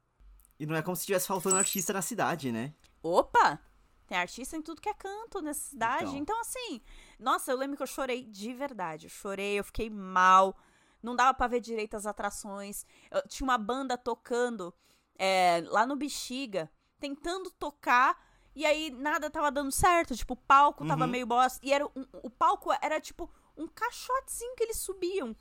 [0.59, 2.75] E não é como se estivesse faltando artista na cidade, né?
[3.03, 3.59] Opa!
[4.07, 6.05] Tem artista em tudo que é canto nessa cidade.
[6.05, 6.19] Então.
[6.19, 6.83] Então, assim,
[7.19, 9.07] nossa, eu lembro que eu chorei de verdade.
[9.07, 10.55] Eu chorei, eu fiquei mal.
[11.03, 12.85] Não dava pra ver direito as atrações.
[13.11, 14.75] Eu- tinha uma banda tocando
[15.19, 18.19] é, lá no Bexiga, tentando tocar.
[18.55, 20.15] E aí nada tava dando certo.
[20.17, 21.11] Tipo, o palco tava Uhum.
[21.11, 21.59] meio bosta.
[21.67, 25.35] E era um- o palco era tipo um caixotezinho que eles subiam.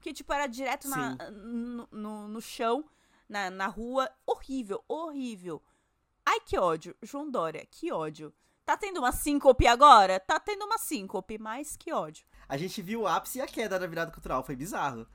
[0.00, 2.84] Que, tipo, era direto na- no, no, no chão,
[3.28, 4.10] na, na rua.
[4.26, 5.62] Horrível, horrível.
[6.26, 6.94] Ai, que ódio.
[7.02, 8.32] João Dória, que ódio.
[8.66, 10.18] Tá tendo uma síncope agora?
[10.18, 12.26] Tá tendo uma síncope, mas que ódio.
[12.48, 15.06] A gente viu o ápice e a queda da virada cultural, foi bizarro.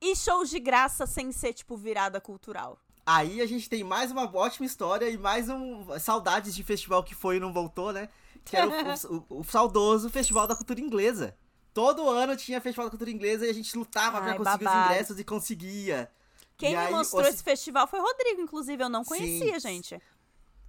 [0.00, 2.78] E shows de graça sem ser, tipo, virada cultural.
[3.08, 5.86] Aí a gente tem mais uma ótima história e mais um.
[6.00, 8.08] Saudades de festival que foi e não voltou, né?
[8.44, 8.72] Que era o,
[9.30, 11.36] o- o saudoso Festival da Cultura Inglesa.
[11.72, 14.80] Todo ano tinha Festival da Cultura Inglesa e a gente lutava pra Ai, conseguir babado.
[14.86, 16.10] os ingressos e conseguia.
[16.58, 18.82] Quem E me aí, mostrou esse festival foi o Rodrigo, inclusive.
[18.82, 19.08] Eu não Sim.
[19.10, 20.00] conhecia, gente.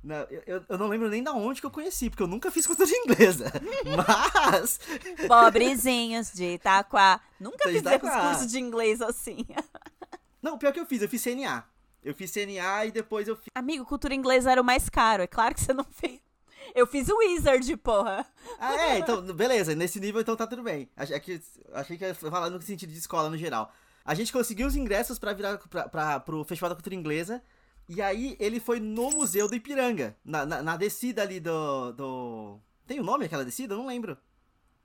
[0.04, 2.68] Não, eu, eu- não lembro nem da onde que eu conheci, porque eu nunca fiz
[2.68, 3.52] cultura inglesa.
[3.96, 4.80] Mas.
[5.28, 7.20] Pobrezinhos de Itaquá.
[7.40, 9.40] Nunca fizemos curso de inglês assim.
[10.42, 11.64] Não, pior que eu fiz, eu fiz CNA.
[12.08, 13.50] Eu fiz CNA e depois eu fiz.
[13.54, 15.24] Amigo, cultura inglesa era o mais caro.
[15.24, 16.22] É claro que você não fez.
[16.74, 18.26] Eu fiz o Wizard, porra.
[18.58, 20.90] Ah, é, então, beleza, nesse nível então tá tudo bem.
[20.96, 21.42] Achei que,
[21.74, 23.74] achei que ia falar no sentido de escola no geral.
[24.06, 27.44] A gente conseguiu os ingressos pra virar pra, pra, pro Festival da Cultura Inglesa.
[27.90, 30.16] E aí ele foi no Museu do Ipiranga.
[30.24, 32.60] Na, na, na descida ali do, do.
[32.86, 33.74] Tem o nome aquela descida?
[33.74, 34.18] Eu não lembro.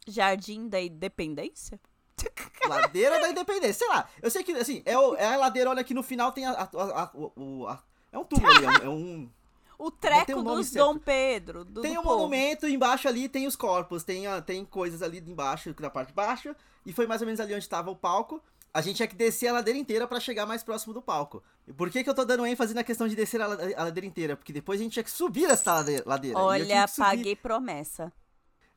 [0.09, 1.79] Jardim da Independência?
[2.68, 4.09] Ladeira da Independência, sei lá.
[4.20, 6.53] Eu sei que, assim, é, o- é a ladeira, olha que no final tem a.
[6.53, 7.79] a- a- a-
[8.12, 9.31] é um túmulo ali, é um- é um
[9.79, 10.85] O treco nome dos certo.
[10.87, 11.64] Dom Pedro.
[11.64, 12.18] Do, Tem um povo.
[12.18, 16.55] monumento, embaixo ali tem os corpos, tem, tem coisas ali embaixo, na parte de baixo,
[16.87, 18.40] e foi mais ou menos ali onde tava o palco.
[18.75, 21.42] A gente tinha que descer a ladeira inteira pra chegar mais próximo do palco.
[21.68, 23.85] E por que que eu tô dando ênfase na questão de descer a, la- a
[23.85, 24.35] ladeira inteira?
[24.37, 26.38] Porque depois a gente tinha que subir essa lade- ladeira.
[26.38, 28.11] Olha, paguei promessa.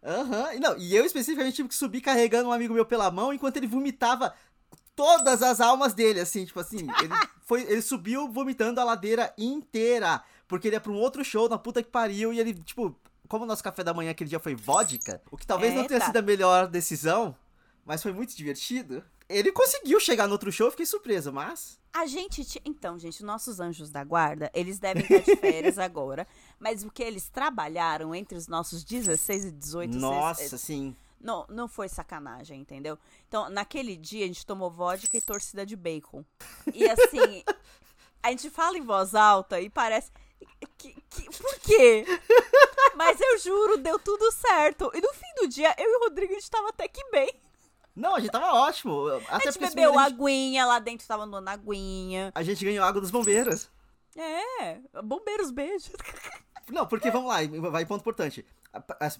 [0.05, 3.33] Aham, e não, e eu especificamente tive que subir carregando um amigo meu pela mão
[3.33, 4.35] enquanto ele vomitava
[4.95, 7.13] todas as almas dele, assim, tipo assim, ele,
[7.45, 11.57] foi, ele subiu vomitando a ladeira inteira, porque ele ia pra um outro show na
[11.57, 12.95] puta que pariu e ele, tipo,
[13.27, 15.97] como o nosso café da manhã aquele dia foi vodka, o que talvez não tenha
[15.97, 16.05] Eita.
[16.05, 17.35] sido a melhor decisão,
[17.83, 19.03] mas foi muito divertido.
[19.27, 21.79] Ele conseguiu chegar no outro show, eu fiquei surpreso, mas...
[21.97, 22.43] A gente.
[22.43, 26.27] ti- Então, gente, nossos anjos da guarda, eles devem estar de férias agora.
[26.59, 30.95] Mas o que eles trabalharam entre os nossos 16 e 18 seis- Nossa, sim.
[31.21, 32.99] Não, não foi sacanagem, entendeu?
[33.27, 36.23] Então, naquele dia, a gente tomou vodka e torcida de bacon.
[36.73, 37.43] E assim,
[38.21, 40.11] a gente fala em voz alta e parece.
[40.77, 42.05] Que, que- por quê?
[42.95, 44.91] Mas eu juro, deu tudo certo.
[44.93, 47.29] E no fim do dia, eu e o Rodrigo, a gente tava até que bem.
[47.95, 49.07] Não, a gente tava ótimo.
[49.29, 52.31] Até A gente bebeu a gente, aguinha, lá dentro tava dando aguinha.
[52.35, 53.69] a gente ganhou água dos bombeiros.
[54.17, 55.91] É, bombeiros, beijo.
[56.69, 57.37] Não, porque vamos lá,
[57.69, 58.45] vai ponto importante.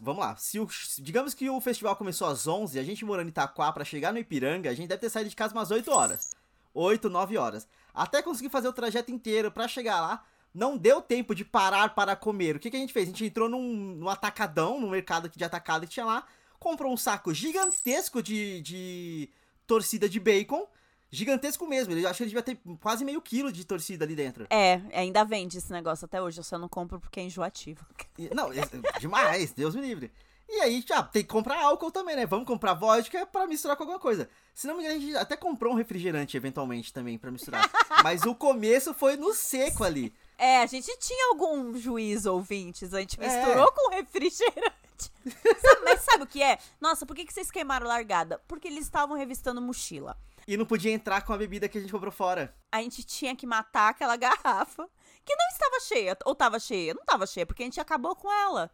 [0.02, 0.68] Vamos lá, se o,
[1.00, 4.20] digamos que o festival começou às 11, a gente morando em Itaquá pra chegar no
[4.20, 6.36] Ipiranga, a gente deve ter saído de casa umas 8 horas.
[6.74, 7.68] 8, 9 horas.
[7.94, 12.16] Até conseguir fazer o trajeto inteiro pra chegar lá, não deu tempo de parar para
[12.16, 12.56] comer.
[12.56, 13.08] O que, que a gente fez?
[13.08, 16.26] A gente entrou num, num atacadão, num mercado de atacado que tinha lá,
[16.66, 19.30] comprou um saco gigantesco de, de
[19.68, 20.68] torcida de bacon
[21.12, 21.94] Gigantesco mesmo.
[21.94, 24.48] Ele acho que ele devia ter quase meio quilo de torcida ali dentro.
[24.50, 26.40] É, ainda vende esse negócio até hoje.
[26.40, 27.86] Eu só não compro porque é enjoativo.
[28.34, 30.12] Não, é- é demais, Deus me livre.
[30.50, 32.26] E aí, já, tem que comprar álcool também, né?
[32.26, 34.28] Vamos comprar vodka pra misturar com alguma coisa.
[34.54, 37.64] Se não me engano, a gente até comprou um refrigerante eventualmente também pra misturar.
[38.04, 40.14] Mas o começo foi no seco ali.
[40.38, 42.94] É, a gente tinha algum juízo, ouvintes.
[42.94, 43.26] A gente É.
[43.26, 44.76] misturou com refrigerante.
[44.98, 46.58] Sabe- mas sabe o que é?
[46.80, 48.42] Nossa, por que, que vocês queimaram largada?
[48.48, 50.18] Porque eles estavam revistando mochila.
[50.48, 52.56] E não podia entrar com a bebida que a gente comprou fora.
[52.72, 54.88] A gente tinha que matar aquela garrafa
[55.26, 56.18] que não estava cheia.
[56.26, 56.94] Ou estava cheia?
[56.94, 58.70] Não estava cheia, porque a gente acabou com ela.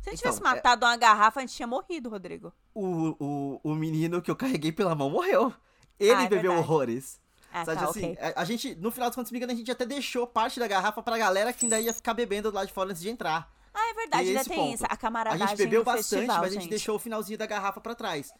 [0.00, 2.52] Se a gente Então, tivesse matado uma garrafa, a gente tinha morrido, Rodrigo.
[2.74, 5.52] O, o, o menino que eu carreguei pela mão morreu.
[6.00, 6.58] Ele Ah, é bebeu verdade.
[6.60, 7.20] horrores.
[7.52, 8.18] Ah, Sabe tá, assim, ok.
[8.34, 10.26] a, a gente, no final das contas, se não me engano, a gente até deixou
[10.26, 13.00] parte da garrafa pra galera que ainda ia ficar bebendo do lado de fora antes
[13.00, 13.53] de entrar.
[13.74, 14.74] Ah, é verdade, ainda esse tem ponto.
[14.74, 14.84] isso.
[14.84, 16.70] A A camaradagem gente bebeu bastante, festival, mas a gente gente.
[16.70, 18.32] deixou o finalzinho da garrafa pra trás.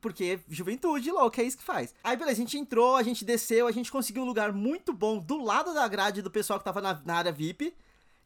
[0.00, 1.94] Porque juventude louca, é isso que faz.
[2.04, 5.18] Aí, beleza, a gente entrou, a gente desceu, a gente conseguiu um lugar muito bom
[5.18, 7.74] do lado da grade do pessoal que tava na, na área VIP.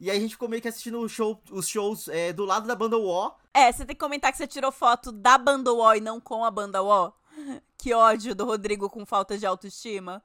[0.01, 2.75] E aí a gente ficou meio que assistindo show, os shows é, do lado da
[2.75, 3.37] banda War.
[3.53, 6.45] É, você tem que comentar que você tirou foto da banda UO e não com
[6.45, 7.13] a banda UO.
[7.81, 10.21] Que ódio do Rodrigo com falta de autoestima.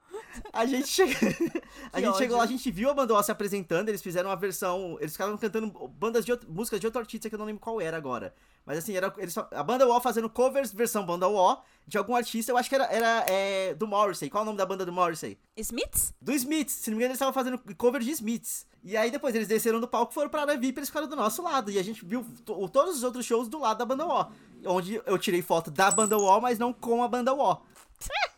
[0.52, 1.14] A gente, chega...
[1.92, 4.34] a gente chegou lá, a gente viu a banda War se apresentando, eles fizeram uma
[4.36, 4.96] versão.
[5.00, 7.80] Eles ficaram cantando bandas de outro- músicas de outro artista que eu não lembro qual
[7.80, 8.34] era agora.
[8.66, 12.50] Mas assim, era eles, a banda War fazendo covers versão banda War de algum artista,
[12.50, 14.28] eu acho que era, era é, do Morrissey.
[14.30, 15.38] Qual é o nome da banda do Morrissey?
[15.56, 16.12] Smiths?
[16.20, 18.66] Do Smiths, se não me engano, eles estavam fazendo cover de Smiths.
[18.82, 21.42] E aí depois eles desceram do palco, foram pra área VIP, eles ficaram do nosso
[21.42, 21.70] lado.
[21.70, 24.30] E a gente viu to- todos os outros shows do lado da banda War.
[24.66, 27.34] Onde eu tirei foto da banda War, mas não com a banda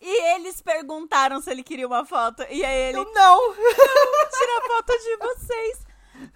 [0.00, 2.42] E eles perguntaram se ele queria uma foto.
[2.50, 3.54] E aí ele Eu não!
[3.54, 5.86] tira a foto de vocês.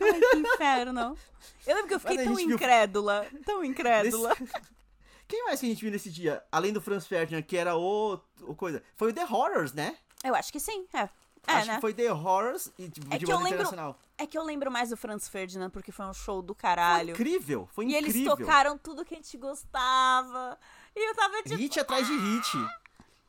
[0.00, 1.18] Ai, que inferno.
[1.66, 3.26] Eu lembro que eu fiquei Mas tão gente viu- incrédula.
[3.44, 4.34] Tão incrédula.
[4.40, 4.52] Nesse-
[5.28, 6.42] Quem mais que a gente viu nesse dia?
[6.50, 8.82] Além do Franz Ferdinand, que era o, o coisa.
[8.96, 9.98] Foi o The Horrors, né?
[10.24, 11.00] Eu acho que sim, é.
[11.00, 11.10] É,
[11.52, 11.74] Acho né?
[11.74, 13.98] que foi The Horrors e tipo, É de lembro- internacional.
[14.16, 17.10] É que eu lembro mais do Franz Ferdinand porque foi um show do Foi caralho.
[17.10, 18.36] incrível, foi E eles incrível.
[18.36, 20.58] tocaram tudo que a gente gostava.
[20.94, 21.56] E eu tava tipo.
[21.56, 22.48] Hit atrás de hit.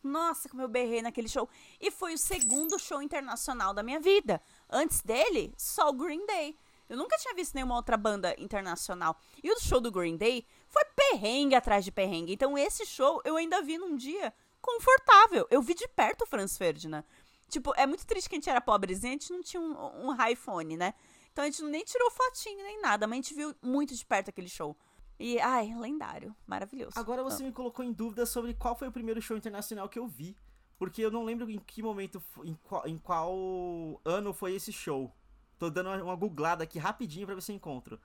[0.03, 1.49] Nossa, como eu berrei naquele show.
[1.79, 4.41] E foi o segundo show internacional da minha vida.
[4.69, 6.57] Antes dele, só o Green Day.
[6.87, 9.15] Eu nunca tinha visto nenhuma outra banda internacional.
[9.43, 12.33] E o show do Green Day foi perrengue atrás de perrengue.
[12.33, 15.45] Então esse show eu ainda vi num dia confortável.
[15.51, 17.03] Eu vi de perto o Franz Ferdinand.
[17.49, 20.27] Tipo, é muito triste que a gente era pobrezinho, a gente não tinha um, um
[20.27, 20.93] iPhone, né?
[21.31, 24.29] Então a gente nem tirou fotinho nem nada, mas a gente viu muito de perto
[24.29, 24.75] aquele show.
[25.19, 26.35] E, ai, lendário.
[26.47, 26.97] Maravilhoso.
[26.97, 30.07] Agora você me colocou em dúvida sobre qual foi o primeiro show internacional que eu
[30.07, 30.37] vi.
[30.77, 35.13] Porque eu não lembro em que momento, em qual, em qual ano foi esse show.
[35.57, 37.99] Tô dando uma, uma googlada aqui rapidinho pra ver se eu encontro.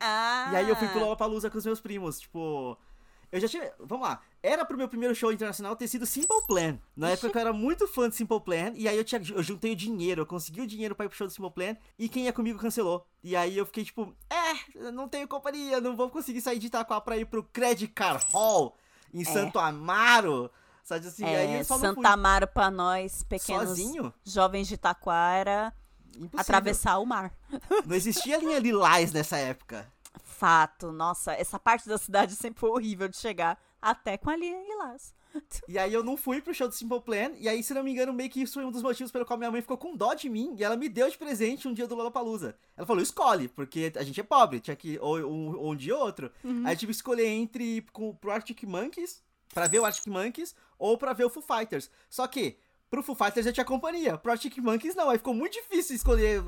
[0.00, 0.48] Ah!
[0.52, 2.76] E aí eu fui pro Lollapalooza com os meus primos, tipo...
[3.30, 3.72] Eu já tinha...
[3.78, 4.20] Vamos lá.
[4.42, 6.78] Era pro meu primeiro show internacional ter sido Simple Plan.
[6.96, 8.72] Na época eu era muito fã de Simple Plan.
[8.74, 10.22] E aí eu, tinha, eu juntei o dinheiro.
[10.22, 11.76] Eu consegui o dinheiro pra ir pro show do Simple Plan.
[11.96, 13.06] E quem ia comigo cancelou.
[13.22, 14.12] E aí eu fiquei tipo...
[14.28, 15.80] É, não tenho companhia.
[15.80, 18.76] Não vou conseguir sair de Itaquá pra ir pro Credit Card Hall.
[19.14, 19.24] Em É.
[19.24, 20.50] Santo Amaro.
[20.82, 21.24] Sabe assim?
[21.24, 22.04] aí É, eu só fui.
[22.04, 24.12] Amaro pra nós, pequenos Sozinho?
[24.24, 25.72] jovens de Taquara,
[26.16, 26.40] Impossível.
[26.40, 27.32] atravessar o mar.
[27.86, 29.90] Não existia linha Lilás nessa época.
[30.22, 34.62] Fato, nossa, essa parte da cidade sempre foi horrível de chegar, até com a linha
[34.62, 35.14] Lilás.
[35.68, 37.32] E aí eu não fui pro show do Simple Plan.
[37.38, 39.38] E aí, se não me engano, meio que isso foi um dos motivos pelo qual
[39.38, 40.54] minha mãe ficou com dó de mim.
[40.58, 42.56] E ela me deu de presente um dia do Lollapalooza.
[42.76, 44.58] Ela falou, escolhe, porque a gente é pobre.
[44.60, 46.32] Tinha que ou um, ou um dia ou outro.
[46.64, 49.22] Aí eu tive que escolher entre ir com, pro Arctic Monkeys,
[49.54, 51.90] pra ver o Arctic Monkeys, ou pra ver o Foo Fighters.
[52.08, 52.58] Só que,
[52.90, 54.18] pro Foo Fighters eu tinha companhia.
[54.18, 55.08] Pro Arctic Monkeys não.
[55.08, 56.42] Aí ficou muito difícil escolher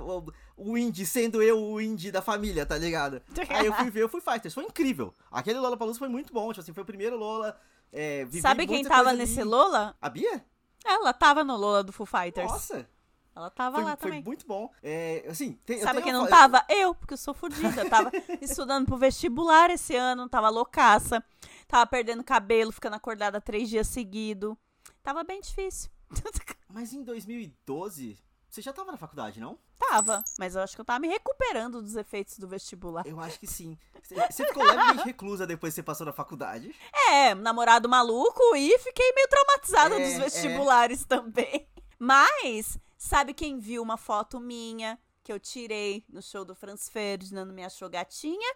[0.56, 3.22] o, indie, sendo eu o indie da família, tá ligado?
[3.48, 4.52] Aí eu fui ver o Foo Fighters.
[4.52, 5.14] Foi incrível.
[5.30, 6.48] Aquele Lollapalooza foi muito bom.
[6.48, 7.58] Tipo assim, foi o primeiro Lola...
[7.94, 9.50] É, Sabe quem tava nesse ali.
[9.50, 9.94] Lola?
[10.00, 10.42] A Bia?
[10.82, 12.50] Ela tava no Lola do Foo Fighters.
[12.50, 12.88] Nossa,
[13.36, 14.24] Ela tava foi, lá foi também.
[14.24, 14.70] muito bom.
[14.82, 16.64] É, assim, tem, Sabe quem uma não tava?
[16.70, 17.88] Eu, porque eu sou fodida.
[17.90, 21.22] Tava estudando pro vestibular esse ano, tava loucaça.
[21.68, 24.56] Tava perdendo cabelo, ficando acordada três dias seguidos.
[25.02, 25.90] Tava bem difícil.
[26.68, 29.58] Mas em 2012, você já tava na faculdade, não?
[29.78, 33.04] tava, mas eu acho que eu tava me recuperando dos efeitos do vestibular.
[33.06, 33.76] Eu acho que sim.
[34.02, 36.74] Você- ficou levemente reclusa depois que você passou na faculdade.
[37.10, 41.68] É, namorado maluco e fiquei meio traumatizada É, dos vestibulares também.
[41.98, 47.46] Mas, sabe quem viu uma foto minha que eu tirei no show do Franz Ferdinand,
[47.46, 48.54] me achou gatinha?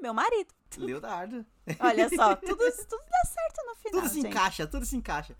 [0.00, 0.52] Meu marido.
[0.78, 1.44] Leonardo.
[1.80, 4.26] Olha só, tudo, tudo dá certo no final, Tudo se gente.
[4.28, 5.36] encaixa, tudo se encaixa.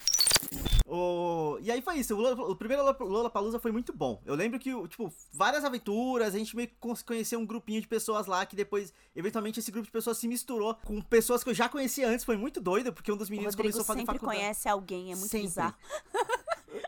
[0.87, 1.57] O...
[1.63, 4.21] E aí foi isso, o, Lola, o primeiro Lollapalooza foi muito bom.
[4.27, 8.27] Eu lembro que, tipo, várias aventuras, a gente meio que conheceu um grupinho de pessoas
[8.27, 11.69] lá que depois, eventualmente, esse grupo de pessoas se misturou com pessoas que eu já
[11.69, 14.41] conhecia antes, foi muito doido, porque um dos meninos começou a fazer sempre faculdade.
[14.41, 15.47] conhece alguém, é muito Sempre.
[15.47, 15.77] bizarro.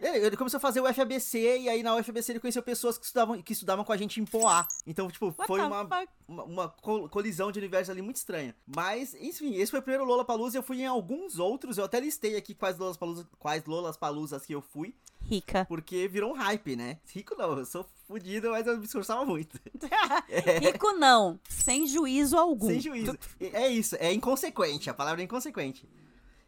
[0.03, 3.05] Ele, ele começou a fazer o FABC e aí na UFABC ele conheceu pessoas que
[3.05, 4.67] estudavam, que estudavam com a gente em Poá.
[4.87, 5.89] Então, tipo, What foi uma,
[6.27, 8.55] uma, uma col- colisão de universos ali muito estranha.
[8.67, 10.59] Mas, enfim, esse foi o primeiro Lollapalooza.
[10.59, 11.79] Eu fui em alguns outros.
[11.79, 15.65] Eu até listei aqui quais Lollapalooza, quais Lollapaloozas que eu fui, Rica.
[15.67, 16.99] porque virou um hype, né?
[17.07, 19.57] Rico não, eu sou fudido, mas eu me esforçava muito.
[20.61, 22.67] Rico não, sem juízo algum.
[22.67, 23.17] Sem juízo.
[23.41, 25.89] É isso, é inconsequente, a palavra é inconsequente.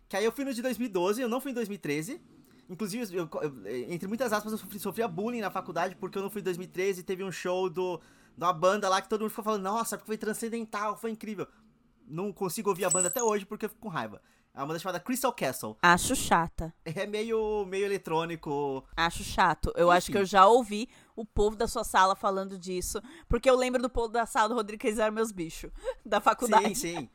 [0.09, 2.21] Que aí eu fui no de 2012, eu não fui em 2013.
[2.69, 6.31] Inclusive, eu- eu- entre muitas aspas, eu sofri, sofria bullying na faculdade porque eu não
[6.31, 7.99] fui em 2013 teve um show do,
[8.37, 11.47] de uma banda lá que todo mundo ficou falando, nossa, porque foi transcendental, foi incrível.
[12.07, 14.21] Não consigo ouvir a banda até hoje porque eu fico com raiva.
[14.55, 15.77] É uma banda chamada Crystal Castle.
[15.83, 16.73] Acho chata.
[16.85, 18.85] É meio, meio eletrônico.
[18.97, 19.73] Acho chato.
[19.75, 20.13] Eu acho Enfim.
[20.13, 23.01] que eu já ouvi o povo da sua sala falando disso.
[23.29, 25.73] Porque eu lembro do povo da sala do Rodrigo que eles eram meus bichos.
[26.07, 26.75] Da faculdade.
[26.77, 27.11] Sim, sim.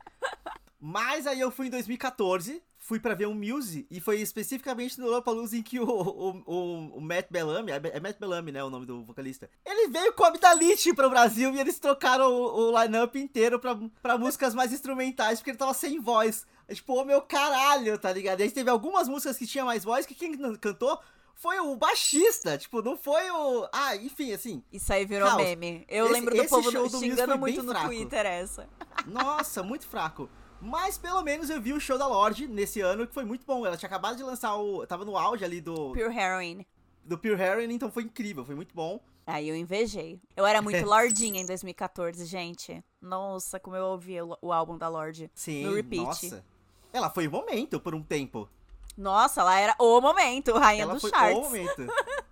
[0.78, 5.04] Mas aí eu fui em 2014, fui pra ver um Muse, e foi especificamente no
[5.06, 8.70] Lollapalooza em que o, o, o, o Matt Bellamy, é é Matt Bellamy, né, o
[8.70, 12.82] nome do vocalista, ele veio com a Amidalite pro Brasil e eles trocaram o, o
[12.82, 16.46] line-up inteiro pra, pra músicas mais instrumentais, porque ele tava sem voz.
[16.66, 18.40] É tipo, ô meu caralho, tá ligado?
[18.40, 20.98] E aí teve algumas músicas que tinha mais voz, que quem cantou
[21.34, 23.68] foi o baixista, tipo, não foi o...
[23.72, 25.42] Ah, enfim, assim, Isso aí virou Caos.
[25.42, 25.84] meme.
[25.88, 27.86] Eu Esse- lembro do povo do Muse xingando muito no fraco.
[27.88, 28.68] Twitter essa.
[29.06, 30.28] Nossa, muito fraco.
[30.60, 33.64] Mas pelo menos eu vi o show da Lorde nesse ano, que foi muito bom.
[33.64, 34.86] Ela tinha acabado de lançar o.
[34.86, 36.66] Tava no auge ali do, Pure Heroin.
[37.04, 39.00] do Pure Heroin, então foi incrível, foi muito bom.
[39.26, 40.20] Aí eu invejei.
[40.36, 42.84] Eu era muito Lordinha em 2014, gente.
[43.00, 45.30] Nossa, como eu ouvi o, o álbum da Lorde.
[45.34, 46.02] Sim, No repeat.
[46.04, 46.44] nossa.
[46.92, 48.48] Ela foi o momento por um tempo.
[48.96, 51.38] Nossa, ela era o momento, rainha Ela dos foi charts.
[51.38, 51.86] o momento.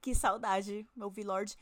[0.00, 1.56] Que saudade, ouvir Lorde.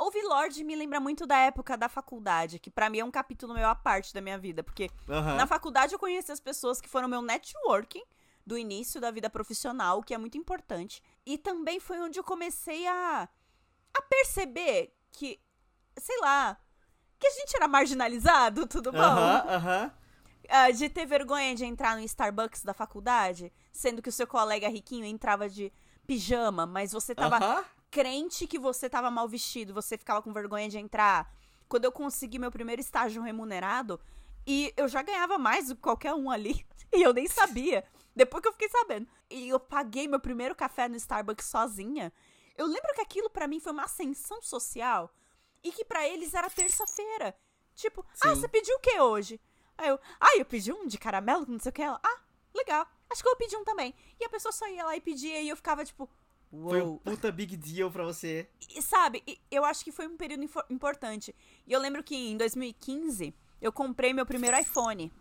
[0.00, 3.52] Ouvir Lorde me lembra muito da época da faculdade, que pra mim é um capítulo
[3.52, 4.88] meio à parte da minha vida, porque
[5.36, 8.02] na faculdade eu conheci as pessoas que foram meu networking
[8.46, 11.02] do início da vida profissional, o que é muito importante.
[11.26, 13.28] E também foi onde eu comecei a,
[13.92, 15.38] a perceber que,
[15.98, 16.58] sei lá,
[17.18, 18.98] que a gente era marginalizado, tudo bom?
[18.98, 19.92] Aham, aham.
[20.48, 24.66] Ah, de ter vergonha de entrar no Starbucks da faculdade, sendo que o seu colega
[24.66, 25.70] riquinho entrava de
[26.06, 27.64] pijama, mas você tava Aham.
[27.90, 31.34] Crente que você tava mal vestido, você ficava com vergonha de entrar.
[31.68, 34.00] Quando eu consegui meu primeiro estágio remunerado,
[34.46, 37.84] e eu já ganhava mais do que qualquer um ali, e eu nem sabia.
[38.14, 39.08] Depois que eu fiquei sabendo.
[39.28, 42.12] E eu paguei meu primeiro café no Starbucks sozinha.
[42.56, 45.12] Eu lembro que aquilo pra mim foi uma ascensão social
[45.62, 47.36] e que pra eles era terça-feira.
[47.74, 48.40] Tipo, ah, Sim.
[48.40, 49.40] você pediu o que hoje?
[49.78, 51.82] Aí eu, ah, eu pedi um de caramelo, não sei o que.
[51.82, 52.20] Ela, ah,
[52.54, 52.86] legal.
[53.08, 53.94] Acho que eu pedi um também.
[54.18, 56.10] E a pessoa só ia lá e pedia e eu ficava tipo,
[56.50, 56.98] Foi um uou.
[56.98, 58.48] puta big deal pra você.
[58.74, 61.34] E, sabe, eu acho que foi um período importante.
[61.66, 65.12] E eu lembro que em 2015 eu comprei meu primeiro iPhone.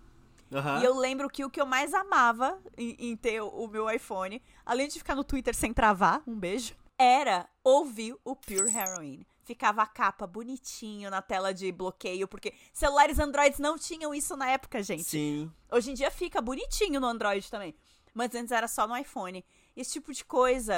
[0.51, 0.81] Aham.
[0.81, 3.89] E eu lembro que o que eu mais amava em, em ter o, o meu
[3.89, 9.25] iPhone, além de ficar no Twitter sem travar, um beijo, era ouvir o Pure Heroin.
[9.43, 14.49] Ficava a capa bonitinho na tela de bloqueio, porque celulares Androids não tinham isso na
[14.49, 15.03] época, gente.
[15.03, 15.51] Sim.
[15.71, 17.75] Hoje em dia fica bonitinho no Android também.
[18.13, 19.45] Mas antes era só no iPhone.
[19.75, 20.75] Esse tipo de coisa.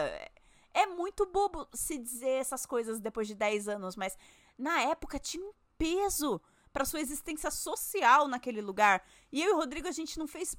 [0.74, 4.18] É- muito bobo se dizer essas coisas depois de 10 anos, mas
[4.58, 9.04] na época tinha um peso pra sua existência social naquele lugar.
[9.32, 10.56] E eu e o Rodrigo, a gente não fez.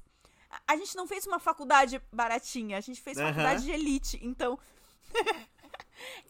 [0.67, 3.29] a- gente não fez uma faculdade baratinha, a gente fez Aham.
[3.29, 4.19] faculdade de elite.
[4.21, 4.59] Então.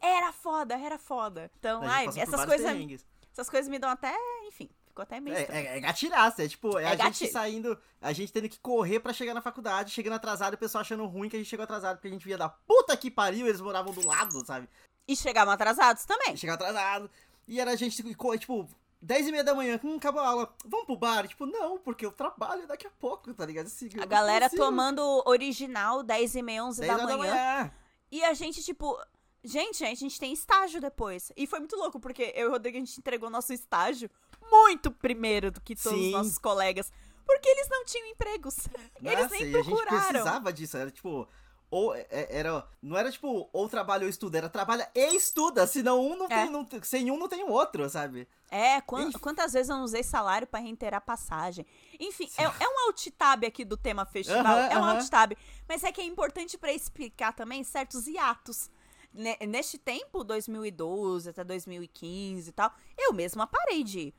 [0.02, 1.52] era foda, era foda.
[1.60, 3.06] Então, ai, essas coisas.
[3.32, 4.16] Essas coisas me dão até.
[4.46, 5.36] Enfim, ficou até meio.
[5.36, 5.68] É, estranho.
[5.68, 7.32] é, é gatilhaço, é tipo, é, É a gente gatilho.
[7.32, 11.06] saindo, a gente tendo que correr pra chegar na faculdade, chegando atrasado, o pessoal achando
[11.06, 13.60] ruim que a gente chegou atrasado, porque a gente via da puta que pariu, eles
[13.60, 14.70] moravam do lado, sabe?
[15.08, 16.34] E chegavam atrasados também.
[16.34, 17.10] E chegar atrasado.
[17.48, 17.98] E era a gente,
[18.40, 18.70] tipo,
[19.02, 21.28] 10 e meia da manhã, hum, acabou a aula, vamos pro bar?
[21.28, 23.66] Tipo, não, porque eu trabalho daqui a pouco, tá ligado?
[23.66, 24.64] Assim, A galera consigo.
[24.64, 27.34] tomando original 10 e meia, 11 10 da horas da manhã.
[27.34, 27.72] manhã.
[28.12, 28.98] E a gente, tipo...
[29.46, 31.30] Gente, a gente tem estágio depois.
[31.36, 34.10] E foi muito louco, porque eu e o Rodrigo, a gente entregou nosso estágio
[34.52, 36.92] muito primeiro do que todos os nossos colegas.
[37.26, 38.58] Porque eles não tinham empregos.
[39.02, 40.08] Eles Nossa, nem e a gente procuraram.
[40.10, 41.28] precisava disso, era tipo...
[41.72, 45.66] Ou é- é- era, não era tipo, ou trabalha ou estuda, era trabalha e estuda,
[45.66, 46.44] senão um não É.
[46.44, 48.28] tem, não, sem um não tem o outro, sabe?
[48.52, 49.18] É, quan- Enfim.
[49.18, 51.66] quantas vezes eu não usei salário pra reiterar passagem.
[52.00, 54.98] Enfim, é, é um alt-tab aqui do tema festival, Aham, é um aham.
[55.00, 55.36] alt-tab.
[55.68, 58.70] Mas é que é importante pra explicar também certos hiatos.
[59.12, 64.14] Ne- Neste tempo, 2012 até 2015 e tal, eu mesma parei de ir.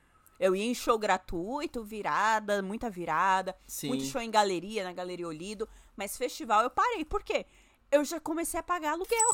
[0.45, 3.88] Eu ia em show gratuito, virada, muita virada, Sim.
[3.88, 7.05] muito show em galeria, na Galeria Olido, mas festival eu parei.
[7.05, 7.47] Por quê?
[7.95, 9.28] eu já comecei a pagar aluguel.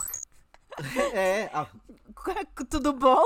[1.12, 1.66] É, a,
[2.70, 3.24] Tudo bom?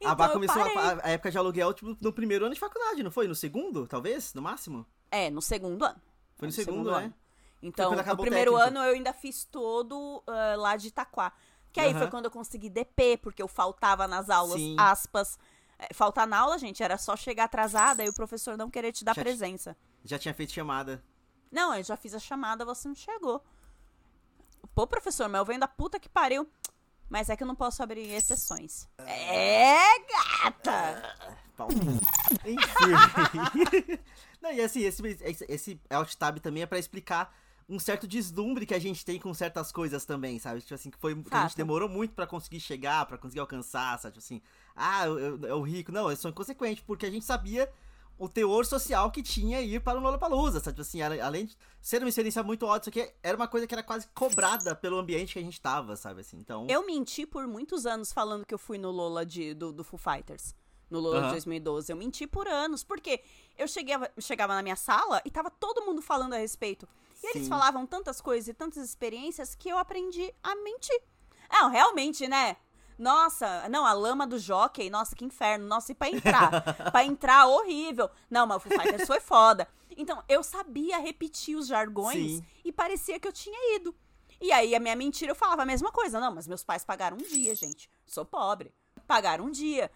[0.00, 3.02] Então a eu começou a, a época de aluguel, tipo, no primeiro ano de faculdade,
[3.02, 3.28] não foi?
[3.28, 4.32] No segundo, talvez?
[4.32, 4.86] No máximo?
[5.10, 6.00] É, no segundo ano.
[6.36, 7.04] Foi no, No segundo, segundo né?
[7.04, 7.14] ano.
[7.62, 11.34] Então, quando o acabou o primeiro ano eu ainda fiz todo ah, lá de Itaquá.
[11.70, 12.10] Que aí foi Aham.
[12.10, 14.74] quando eu consegui DP, porque eu faltava nas aulas, Sim.
[14.78, 15.38] aspas.
[15.78, 19.04] É, Faltar na aula, gente, era só chegar atrasada e o professor não querer te
[19.04, 19.76] dar Já presença.
[20.04, 21.02] Já tinha feito chamada.
[21.50, 23.44] Não, eu já fiz a chamada, você não chegou.
[24.74, 26.48] Pô, professor, mas eu venho da puta que pariu.
[27.08, 28.88] Mas é que eu não posso abrir exceções.
[28.98, 31.36] É, gata!
[31.56, 31.68] Pau.
[32.44, 34.00] Enfim.
[34.42, 37.34] Não, e assim, esse, esse, esse Alt Tab também é pra explicar
[37.68, 40.60] um certo deslumbre que a gente tem com certas coisas também, sabe?
[40.60, 43.98] Tipo assim, que foi que a gente demorou muito pra conseguir chegar, pra conseguir alcançar,
[43.98, 44.14] sabe?
[44.14, 44.42] Tipo assim,
[44.74, 45.90] ah, eu, eu, eu rico.
[45.90, 47.70] Não, eu sou inconsequente, porque a gente sabia
[48.18, 50.76] o teor social que tinha ir para o Lollapalooza, sabe?
[50.76, 53.82] Tipo assim, além de ser uma experiência muito ótima, aqui era uma coisa que era
[53.82, 56.20] quase cobrada pelo ambiente que a gente tava, sabe?
[56.20, 56.66] Assim, então...
[56.70, 59.98] Eu menti por muitos anos falando que eu fui no Lola de, do, do Foo
[59.98, 60.54] Fighters.
[60.88, 61.32] No Lola de Aham.
[61.32, 61.92] 2012.
[61.92, 62.84] Eu menti por anos.
[62.84, 63.20] Porque
[63.58, 66.88] eu chegava, chegava na minha sala e tava todo mundo falando a respeito.
[67.26, 67.50] E eles Sim.
[67.50, 71.02] falavam tantas coisas e tantas experiências que eu aprendi a mentir.
[71.50, 72.56] Não, realmente, né?
[72.96, 75.66] Nossa, não, a lama do jockey, nossa, que inferno.
[75.66, 76.50] Nossa, e pra entrar?
[76.92, 78.08] pra entrar, horrível.
[78.30, 79.68] Não, mas o Foo Fighters foi foda.
[79.96, 82.44] Então, eu sabia repetir os jargões Sim.
[82.64, 83.94] e parecia que eu tinha ido.
[84.40, 86.20] E aí, a minha mentira, eu falava a mesma coisa.
[86.20, 87.90] Não, mas meus pais pagaram um dia, gente.
[88.06, 88.72] Sou pobre.
[89.06, 89.90] Pagaram um dia.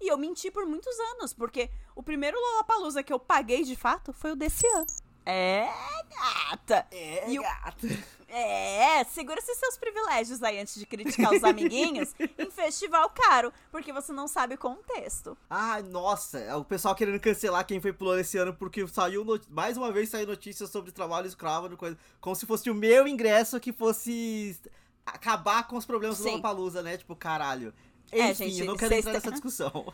[0.00, 4.12] E eu menti por muitos anos, porque o primeiro Lollapalooza que eu paguei de fato
[4.12, 4.86] foi o desse ano.
[5.26, 5.68] É,
[6.08, 6.86] gata.
[6.90, 7.86] É, E o- gato.
[8.32, 13.92] É, segura esses seus privilégios aí antes de criticar os amiguinhos em festival caro, porque
[13.92, 15.36] você não sabe o contexto.
[15.48, 19.40] Ai, nossa, é o pessoal querendo cancelar quem foi pulando esse ano porque saiu, no-
[19.48, 23.58] mais uma vez saiu notícias sobre trabalho escravo, coisa, como se fosse o meu ingresso
[23.58, 24.56] que fosse
[25.04, 26.30] acabar com os problemas do Sim.
[26.30, 26.96] Lollapalooza, né?
[26.96, 27.74] Tipo, caralho.
[28.12, 29.92] É, Enfim, gente, eu não quero entrar nessa discussão.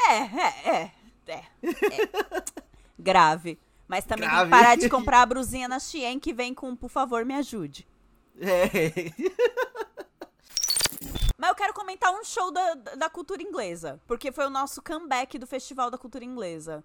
[0.00, 0.92] É, é, é,
[1.26, 1.32] é.
[1.32, 1.44] é.
[2.98, 3.58] Grave.
[3.92, 6.88] Mas também tem que parar de comprar a brusinha na Shein que vem com, por
[6.88, 7.86] favor, me ajude.
[8.40, 9.12] É.
[11.36, 14.00] Mas eu quero comentar um show da, da cultura inglesa.
[14.06, 16.82] Porque foi o nosso comeback do Festival da Cultura Inglesa.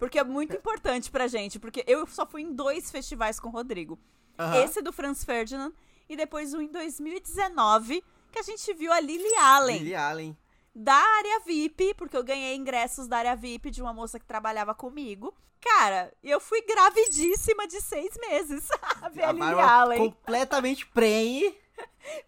[0.00, 1.60] Porque é muito importante pra gente.
[1.60, 3.96] Porque eu só fui em dois festivais com o Rodrigo.
[4.36, 4.64] Aham.
[4.64, 5.72] Esse do Franz Ferdinand
[6.08, 9.78] e depois um em 2019, que a gente viu a Lily Allen.
[9.78, 10.36] Lily Allen.
[10.74, 14.74] Da área VIP, porque eu ganhei ingressos da área VIP de uma moça que trabalhava
[14.74, 15.34] comigo.
[15.60, 18.68] Cara, eu fui gravidíssima de seis meses.
[19.00, 19.98] A ver a A Lily Bárbara Allen.
[20.10, 21.56] completamente prenhe.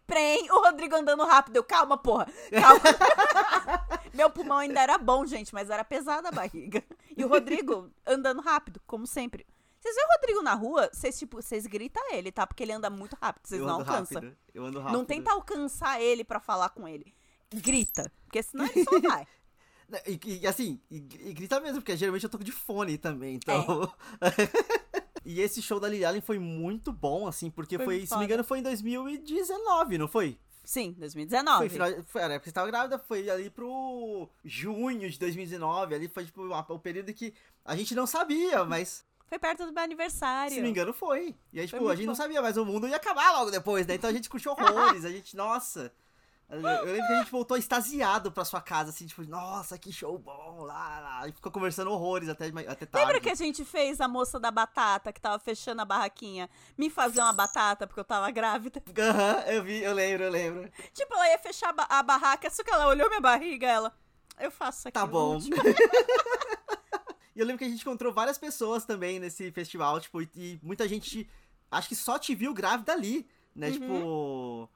[0.07, 1.57] Prem, o Rodrigo andando rápido.
[1.57, 2.27] Eu, calma, porra.
[2.51, 2.81] Calma.
[4.15, 6.83] Meu pulmão ainda era bom, gente, mas era pesada a barriga.
[7.17, 9.47] E o Rodrigo andando rápido, como sempre.
[9.81, 12.47] Vocês veem o Rodrigo na rua, vocês, tipo, vocês gritam ele, tá?
[12.47, 14.23] Porque ele anda muito rápido, vocês não alcançam.
[14.23, 14.37] rápido.
[14.55, 14.97] Eu ando rápido.
[14.97, 17.15] Não tenta alcançar ele pra falar com ele.
[17.61, 19.27] Grita, porque senão ele só vai.
[20.07, 23.93] E, e, assim, e, e grita mesmo, porque geralmente eu tô de fone também, então.
[25.25, 28.21] e esse show da Lily Allen foi muito bom, assim, porque Foi foi, se não
[28.21, 30.39] me engano, foi em 2019, não foi?
[30.65, 31.59] Sim, 2019.
[31.59, 36.09] Foi final, foi, era porque você tava grávida, foi ali pro junho de 2019, ali
[36.09, 37.35] foi tipo o período que
[37.65, 40.51] a gente não sabia, mas Foi perto do meu aniversário.
[40.51, 41.35] se não me engano foi.
[41.53, 42.17] E aí, tipo, a gente não bom.
[42.17, 43.95] sabia, mas o mundo ia acabar logo depois, né?
[43.95, 45.93] Então a gente curtiu horrores, a gente, nossa.
[46.49, 50.17] Eu lembro que a gente voltou extasiado pra sua casa, assim, tipo, nossa, que show
[50.19, 51.29] bom, lá, lá.
[51.29, 53.07] E ficou conversando horrores até, até tarde.
[53.07, 56.91] Lembra que a gente fez a moça da batata que tava fechando a barraquinha me
[56.91, 58.83] fazer uma batata porque eu tava grávida?
[58.99, 60.71] Aham, eu vi, eu lembro, eu lembro.
[60.93, 63.93] Tipo, ela ia fechar a, ba- a barraca, só que ela olhou minha barriga, ela.
[64.39, 64.95] Eu faço aqui.
[64.95, 65.39] Tá bom.
[67.35, 70.61] e eu lembro que a gente encontrou várias pessoas também nesse festival, tipo, e, e
[70.63, 71.29] muita gente
[71.71, 73.27] acho que só te viu grávida ali,
[73.57, 73.69] né?
[73.69, 73.73] Uhum.
[73.73, 74.71] Tipo.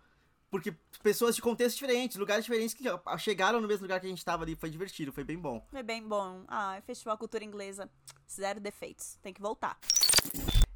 [0.51, 2.85] Porque pessoas de contextos diferentes, lugares diferentes que
[3.19, 5.65] chegaram no mesmo lugar que a gente tava ali, foi divertido, foi bem bom.
[5.71, 6.45] Foi bem bom.
[6.49, 7.91] Ah, Festival Cultura Inglesa.
[8.31, 9.19] Zero defeitos.
[9.23, 9.79] Tem que voltar.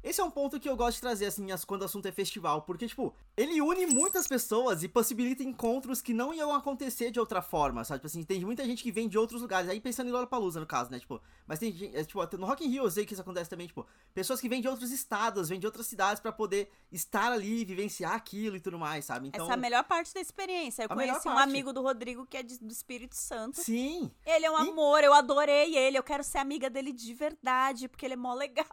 [0.03, 2.11] Esse é um ponto que eu gosto de trazer, assim, as- quando o assunto é
[2.11, 7.19] festival, porque, tipo, ele une muitas pessoas e possibilita encontros que não iam acontecer de
[7.21, 7.99] outra forma, sabe?
[7.99, 10.65] Tipo assim, tem muita gente que vem de outros lugares, aí pensando em Lollapalooza, no
[10.67, 10.99] caso, né?
[10.99, 13.49] Tipo, mas tem gente, é, tipo, no Rock in Rio eu sei que isso acontece
[13.49, 17.31] também, tipo, pessoas que vêm de outros estados, vêm de outras cidades pra poder estar
[17.31, 19.29] ali, vivenciar aquilo e tudo mais, sabe?
[19.29, 20.83] Então, Essa é a melhor parte da experiência.
[20.83, 23.61] Eu conheci um amigo do Rodrigo que é de- do Espírito Santo.
[23.61, 25.97] sim, Ele é um E- amor, eu adorei ele.
[25.97, 28.67] Eu quero ser amiga dele de verdade, porque ele é mó legal.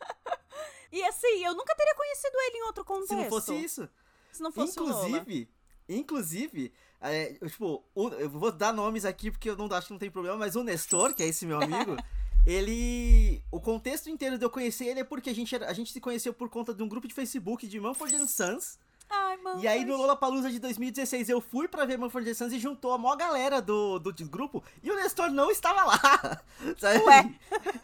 [0.98, 3.08] e assim, eu nunca teria conhecido ele em outro contexto.
[3.08, 3.88] se não fosse isso.
[4.32, 5.06] Se não fosse o Lola.
[5.08, 5.48] Inclusive,
[5.88, 9.98] inclusive, é, tipo, o- eu vou dar nomes aqui porque eu não acho que não
[9.98, 11.96] tem problema, mas o Nestor, que é esse meu amigo,
[12.46, 13.42] ele.
[13.50, 16.00] O contexto inteiro de eu conhecer ele é porque a gente, era- a gente se
[16.00, 18.78] conheceu por conta de um grupo de Facebook de Mumford Sons.
[19.10, 19.60] Ai, mano.
[19.62, 22.98] E aí no Lollapalooza de 2016 eu fui pra ver Manfred Sons e juntou a
[22.98, 26.42] maior galera do, do grupo e o Nestor não estava lá.
[26.78, 27.04] Sabe?
[27.04, 27.34] Ué.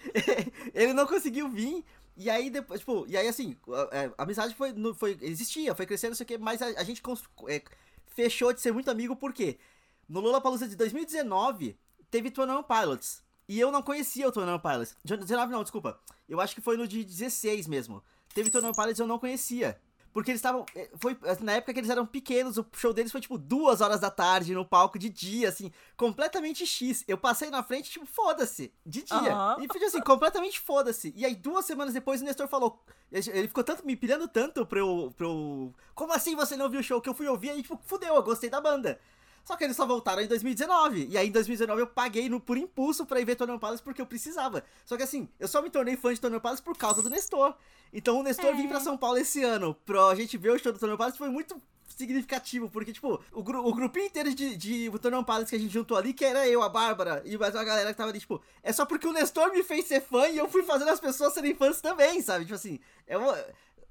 [0.75, 1.85] Ele não conseguiu vir.
[2.21, 6.11] E aí depois, tipo, e aí assim, a, a amizade foi, foi, existia, foi crescendo,
[6.11, 7.01] não sei o que, mas a, a gente
[7.49, 7.63] é,
[8.09, 9.59] fechou de ser muito amigo porque
[10.07, 11.79] no Lollapalooza de 2019
[12.11, 13.23] teve Twenty Pilots.
[13.49, 14.97] E eu não conhecia o Twenty Pilots.
[15.03, 15.99] 19 não, desculpa.
[16.29, 18.05] Eu acho que foi no de 16 mesmo.
[18.35, 19.81] Teve Twenty Pilots eu não conhecia.
[20.13, 20.67] Porque eles estavam.
[20.75, 24.01] Eh, foi na época que eles eram pequenos, o show deles foi tipo duas horas
[24.01, 27.05] da tarde no palco de dia, assim, completamente X.
[27.07, 29.37] Eu passei na frente, tipo, foda-se, de dia.
[29.37, 29.65] Uhum.
[29.65, 31.13] E foi assim, completamente foda-se.
[31.17, 32.83] E aí, duas semanas depois, o Nestor falou.
[33.13, 35.73] Ele ficou tanto me pilhando tanto pra eu, pra eu.
[35.95, 37.01] Como assim você não viu o show?
[37.01, 39.01] Que eu fui ouvir e, tipo, fudeu, eu gostei da banda.
[39.45, 41.09] Só que eles só voltaram em 2019.
[41.11, 44.01] E aí em 2019 eu paguei no, por impulso pra ir ver Tony Palace porque
[44.01, 44.65] eu precisava.
[44.85, 47.55] Só que assim, eu só me tornei fã de Tony Palace por causa do Nestor.
[47.93, 48.55] Então o Nestor é.
[48.55, 51.29] vir pra São Paulo esse ano pra gente ver o show do Tony Palace foi
[51.29, 51.61] muito
[51.97, 55.73] significativo, porque, tipo, o, gru o grupinho inteiro de, de Tony Palace que a gente
[55.73, 58.41] juntou ali, que era eu, a Bárbara e mais uma galera que tava ali, tipo,
[58.63, 61.35] é só porque o Nestor me fez ser fã e eu fui fazendo as pessoas
[61.35, 62.45] serem fãs também, sabe?
[62.45, 63.37] Tipo assim, é uma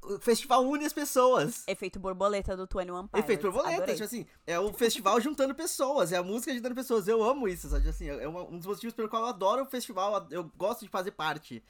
[0.01, 1.67] o festival une as pessoas.
[1.67, 3.23] Efeito borboleta do Twenty One Pilots.
[3.23, 7.07] Efeito borboleta, tipo assim, é o festival juntando pessoas, é a música juntando pessoas.
[7.07, 7.89] Eu amo isso, sabe?
[7.89, 11.11] Assim, é um dos motivos pelo qual eu adoro o festival, eu gosto de fazer
[11.11, 11.63] parte.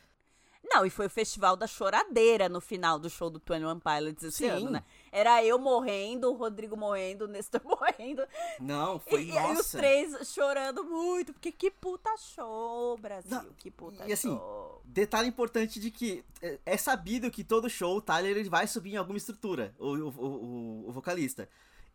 [0.64, 4.24] Não, e foi o festival da choradeira no final do show do Twenty One Pilots
[4.24, 4.50] esse Sim.
[4.50, 4.84] ano, né?
[5.12, 8.28] Era eu morrendo, o Rodrigo morrendo, o Nestor morrendo.
[8.60, 9.54] Não, foi e, nossa.
[9.54, 14.38] E os três chorando muito, porque que puta show, Brasil, Não, que puta e, assim,
[14.38, 14.69] show.
[14.90, 18.94] Detalhe importante de que é, é sabido que todo show o Tyler ele vai subir
[18.94, 21.48] em alguma estrutura, o, o, o, vocalista.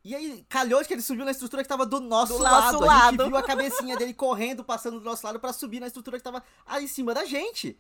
[0.05, 2.81] E aí, calhou de que ele subiu na estrutura que tava do nosso, do lado.
[2.81, 2.91] lado.
[2.91, 6.19] A gente viu a cabecinha dele correndo, passando do nosso lado para subir na estrutura
[6.19, 7.79] que tava aí em cima da gente.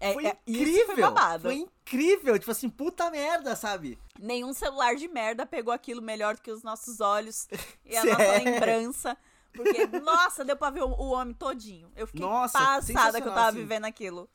[0.00, 1.12] É, foi é, incrível.
[1.12, 2.38] Foi, foi, incrível.
[2.38, 3.98] Tipo assim, puta merda, sabe?
[4.18, 7.48] Nenhum celular de merda pegou aquilo melhor do que os nossos olhos
[7.84, 9.16] e a nossa lembrança.
[9.52, 11.90] Porque, nossa, deu pra ver o, o homem todinho.
[11.96, 13.58] Eu fiquei nossa, passada que eu tava assim.
[13.58, 14.28] vivendo aquilo.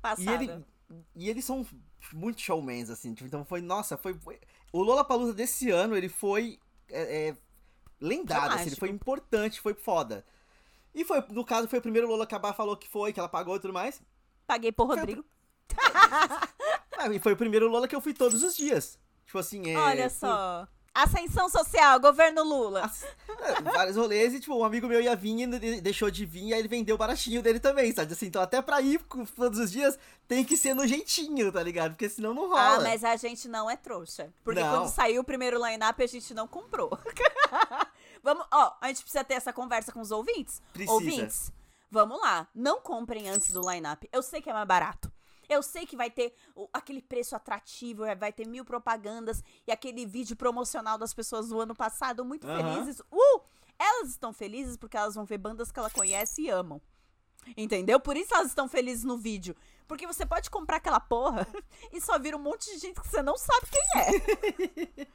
[0.00, 0.42] Passada.
[0.42, 0.64] E, ele,
[1.14, 1.66] e eles são
[2.12, 3.14] muito showmans, assim.
[3.14, 4.14] Tipo, então foi, nossa, foi.
[4.14, 4.38] foi...
[4.72, 6.58] O Lola Palusa desse ano, ele foi.
[6.88, 7.36] É, é,
[8.00, 10.24] lendário, assim, ele foi importante, foi foda.
[10.94, 13.28] E foi, no caso, foi o primeiro Lola que a falou que foi, que ela
[13.28, 14.00] pagou e tudo mais.
[14.46, 15.24] Paguei por Rodrigo.
[16.98, 18.98] ah, e foi o primeiro Lula que eu fui todos os dias.
[19.26, 19.76] Tipo assim, é.
[19.76, 20.66] Olha só.
[21.02, 22.84] Ascensão social, governo Lula.
[22.84, 23.04] As...
[23.04, 26.54] É, vários rolês e, tipo, um amigo meu ia vir e deixou de vir, e
[26.54, 28.12] aí ele vendeu o baratinho dele também, sabe?
[28.12, 29.00] Assim, então até pra ir
[29.36, 31.92] todos os dias tem que ser no jeitinho, tá ligado?
[31.92, 32.76] Porque senão não rola.
[32.76, 34.32] Ah, mas a gente não é trouxa.
[34.42, 34.70] Porque não.
[34.70, 36.90] quando saiu o primeiro line-up, a gente não comprou.
[38.22, 40.60] Vamos, ó, a gente precisa ter essa conversa com os ouvintes.
[40.72, 40.92] Precisa.
[40.92, 41.52] Ouvintes,
[41.90, 44.06] Vamos lá, não comprem antes do line-up.
[44.12, 45.10] Eu sei que é mais barato.
[45.48, 46.34] Eu sei que vai ter
[46.72, 51.60] aquele preço atrativo, é, vai ter mil propagandas e aquele vídeo promocional das pessoas do
[51.60, 52.56] ano passado muito uhum.
[52.56, 53.00] felizes.
[53.10, 53.40] Uh!
[53.78, 56.80] Elas estão felizes porque elas vão ver bandas que ela conhece e amam.
[57.56, 57.98] Entendeu?
[58.00, 59.56] Por isso elas estão felizes no vídeo.
[59.86, 61.46] Porque você pode comprar aquela porra
[61.92, 65.06] e só vir um monte de gente que você não sabe quem é.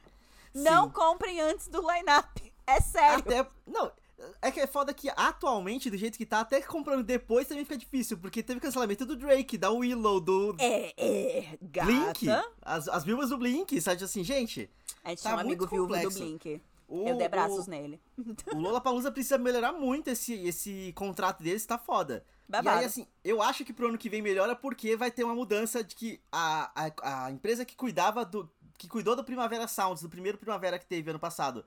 [0.54, 2.52] não comprem antes do line-up.
[2.66, 3.18] É sério.
[3.18, 3.46] Até.
[3.66, 3.92] Não,
[4.40, 7.76] é que é foda que atualmente, do jeito que tá, até comprando depois também fica
[7.76, 10.56] difícil, porque teve cancelamento do Drake, da Willow, do.
[10.58, 11.86] É, é, gata.
[11.86, 12.26] Blink.
[12.62, 14.70] As, as viúvas do Blink, sabe assim, gente.
[15.02, 16.60] A gente tá tinha um amigo viúvo do Blink.
[16.86, 18.00] O, eu dei braços o, nele.
[18.54, 22.24] O Lola Palusa precisa melhorar muito esse, esse contrato deles, tá foda.
[22.48, 22.76] Babado.
[22.76, 25.34] E aí, assim, eu acho que pro ano que vem melhora porque vai ter uma
[25.34, 28.48] mudança de que a, a, a empresa que cuidava do.
[28.76, 31.64] que cuidou do Primavera Sounds, do primeiro Primavera que teve ano passado,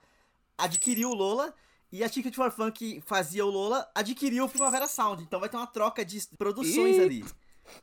[0.58, 1.54] adquiriu o Lola
[1.92, 5.24] e a Ticket for Fun, que fazia o Lola, adquiriu o Primavera Sound.
[5.24, 7.02] Então vai ter uma troca de produções Ih.
[7.02, 7.26] ali.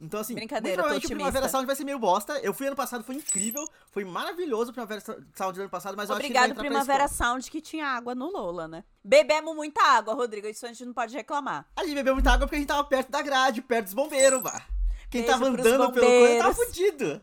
[0.01, 2.39] Então, assim, Brincadeira, provavelmente o Primavera Sound vai ser meio bosta.
[2.39, 3.67] Eu fui ano passado, foi incrível.
[3.91, 7.51] Foi maravilhoso o Primavera Sound do ano passado, mas Obrigado, eu acho que Primavera Sound,
[7.51, 8.85] que tinha água no Lola, né?
[9.03, 10.47] Bebemos muita água, Rodrigo.
[10.47, 11.67] Isso a gente não pode reclamar.
[11.77, 14.43] A gente bebeu muita água porque a gente tava perto da grade, perto dos bombeiros,
[14.43, 14.67] vá.
[15.11, 17.23] Quem beijo tava andando pelo corredor tava fudido.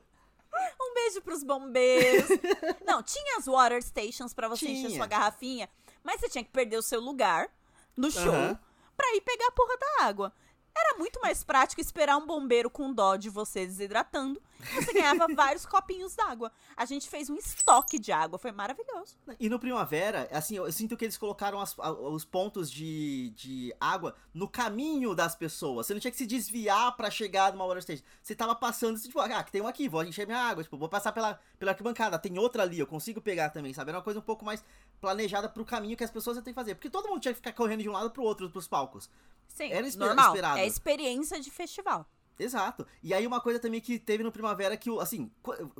[0.79, 2.29] Um beijo pros bombeiros.
[2.85, 4.87] não, tinha as water stations para você tinha.
[4.87, 5.69] encher sua garrafinha.
[6.03, 7.49] Mas você tinha que perder o seu lugar
[7.95, 8.57] no show uhum.
[8.95, 10.33] pra ir pegar a porra da água.
[10.75, 14.41] Era muito mais prático esperar um bombeiro com dó de você desidratando.
[14.73, 16.51] Você ganhava vários copinhos d'água.
[16.77, 19.17] A gente fez um estoque de água, foi maravilhoso.
[19.39, 24.15] E no Primavera, assim, eu sinto que eles colocaram as, os pontos de, de água
[24.33, 25.87] no caminho das pessoas.
[25.87, 28.03] Você não tinha que se desviar para chegar numa water station.
[28.21, 30.63] Você tava passando, tipo, ah, tem um aqui, vou encher minha água.
[30.63, 33.89] Tipo, vou passar pela, pela arquibancada, tem outra ali, eu consigo pegar também, sabe?
[33.89, 34.63] Era uma coisa um pouco mais
[35.01, 36.75] planejada pro caminho que as pessoas têm que fazer.
[36.75, 39.09] Porque todo mundo tinha que ficar correndo de um lado pro outro pros palcos.
[39.47, 40.27] Sim, Era normal.
[40.27, 40.59] Esperado.
[40.59, 42.05] É experiência de festival.
[42.39, 42.87] Exato.
[43.03, 45.29] E aí uma coisa também que teve no Primavera que, assim,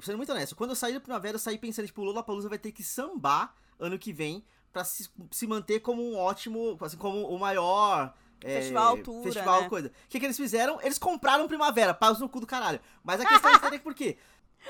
[0.02, 2.58] sendo muito honesto, quando eu saí do Primavera, eu saí pensando, tipo, o Lollapalooza vai
[2.60, 4.44] ter que sambar ano que vem
[4.74, 8.14] pra se, se manter como um ótimo, assim, como o maior...
[8.44, 9.70] é, Festival altura, Festival né?
[9.70, 9.88] coisa.
[9.88, 10.80] O que, que eles fizeram?
[10.82, 12.80] Eles compraram Primavera, paus no cu do caralho.
[13.04, 14.18] Mas a questão é entender por quê.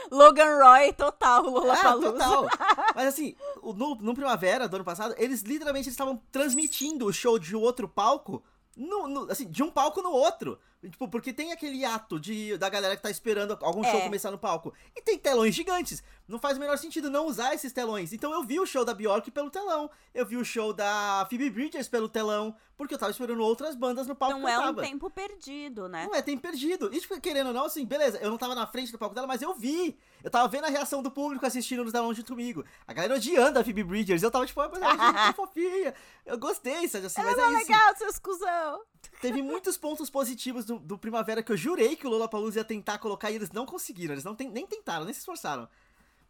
[0.09, 2.11] Logan Roy total, É, Lollapalooza.
[2.13, 2.47] total.
[2.95, 7.55] Mas assim, no, no Primavera do ano passado, eles literalmente estavam transmitindo o show de
[7.55, 8.43] outro palco,
[8.75, 10.59] no, no- assim, de um palco no outro.
[10.81, 14.01] Tipo, porque tem aquele ato de, da galera que tá esperando algum show É.
[14.01, 14.73] começar no palco.
[14.95, 16.03] E tem telões gigantes.
[16.27, 18.11] Não faz o menor sentido não usar esses telões.
[18.13, 19.91] Então eu vi o show da Bjork pelo telão.
[20.13, 22.55] Eu vi o show da Phoebe Bridgers pelo telão.
[22.75, 26.07] Porque eu tava esperando outras bandas no palco Não é um tempo perdido, né?
[26.07, 26.89] Não é, tem perdido.
[26.91, 29.27] E, tipo, querendo ou não, assim, beleza, eu não tava na frente do palco dela,
[29.27, 29.95] mas eu vi.
[30.23, 32.65] Eu tava vendo a reação do público assistindo no telão junto comigo.
[32.87, 34.23] A galera odiando a Phoebe Bridgers.
[34.23, 35.93] Eu tava tipo, ah, mas ela é fofinha.
[36.25, 37.71] Eu gostei, sabe assim, mas Ela é é isso.
[37.71, 38.81] legal, seus cuzão.
[39.21, 42.97] Teve muitos pontos positivos do, do Primavera que eu jurei que o Lollapalooza ia tentar
[42.97, 44.13] colocar e eles não conseguiram.
[44.13, 45.67] Eles não tem- nem tentaram, nem se esforçaram.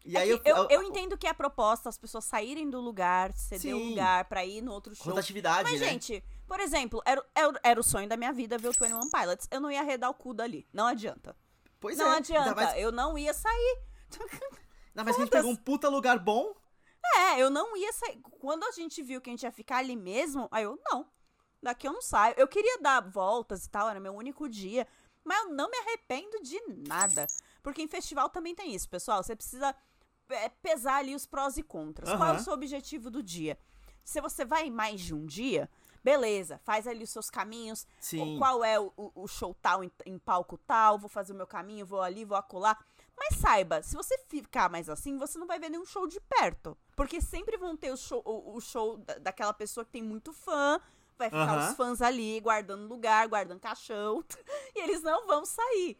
[0.03, 2.79] E É aí que eu, eu entendo que é a proposta, as pessoas saírem do
[2.81, 5.07] lugar, ceder o lugar pra ir no outro show.
[5.07, 5.89] Rotatividade, Mas, né?
[5.89, 9.47] gente, por exemplo, era, era, era o sonho da minha vida ver o 21 Pilots.
[9.51, 10.67] Eu não ia arredar o cu dali.
[10.73, 11.35] Não adianta.
[11.79, 12.17] pois não é.
[12.17, 12.49] adianta.
[12.49, 13.79] Ainda mais, Eu não ia sair.
[14.95, 16.53] mais que a gente pegou um puta lugar bom.
[17.15, 18.19] É, eu não ia sair.
[18.39, 21.05] Quando a gente viu que a gente ia ficar ali mesmo, aí eu, não.
[21.61, 22.35] Daqui eu não saio.
[22.37, 24.87] Eu queria dar voltas e tal, era meu único dia.
[25.23, 27.27] Mas eu não me arrependo de nada.
[27.61, 29.21] Porque em festival também tem isso, pessoal.
[29.23, 29.75] Você precisa
[30.29, 32.09] é, pesar ali os prós e contras.
[32.09, 33.57] Qual é o seu objetivo do dia?
[34.03, 35.69] Se você vai mais de um dia,
[36.03, 37.85] beleza, faz ali os seus caminhos.
[37.99, 38.37] Sim.
[38.39, 41.85] Qual é o, o- show tal, em, em palco tal, vou fazer o meu caminho,
[41.85, 42.75] vou ali, vou acolá.
[43.15, 46.75] Mas saiba, se você ficar mais assim, você não vai ver nenhum show de perto.
[46.95, 50.33] Porque sempre vão ter o show, o, o show da- daquela pessoa que tem muito
[50.33, 50.81] fã,
[51.21, 54.23] vai ficar os fãs ali, guardando lugar, guardando caixão,
[54.75, 55.97] e eles não vão sair.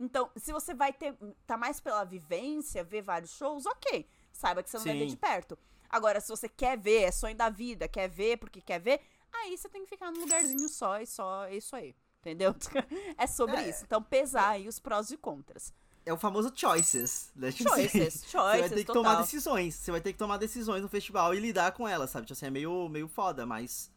[0.00, 1.16] Então, se você vai ter,
[1.46, 4.08] tá mais pela vivência, ver vários shows, ok.
[4.32, 5.10] Saiba que você não vai ver Sim.
[5.10, 5.58] de perto.
[5.90, 9.00] Agora, se você quer ver, é sonho da vida, quer ver porque quer ver,
[9.32, 11.96] aí você tem que ficar num lugarzinho só e só, é isso aí.
[12.20, 12.54] Entendeu?
[13.16, 13.68] É sobre É.
[13.68, 13.84] isso.
[13.84, 15.72] Então, pesar aí os prós e contras.
[16.08, 17.52] É o famoso choices, né?
[17.52, 19.02] Tipo assim, Choices, Você vai choices, ter que total.
[19.02, 19.74] tomar decisões.
[19.74, 22.24] Você vai ter que tomar decisões no festival e lidar com elas, sabe?
[22.26, 23.90] Tipo assim, é meio, meio foda, mas.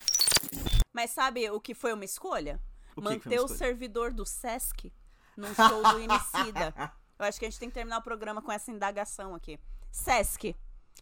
[0.92, 2.60] Mas sabe o que foi uma escolha?
[2.98, 3.58] O foi uma Manter o escolha?
[3.58, 4.92] servidor do Sesc
[5.38, 6.74] num show do Emicida.
[7.18, 9.58] Eu acho que a gente tem que terminar o programa com essa indagação aqui.
[9.90, 10.54] Sesc.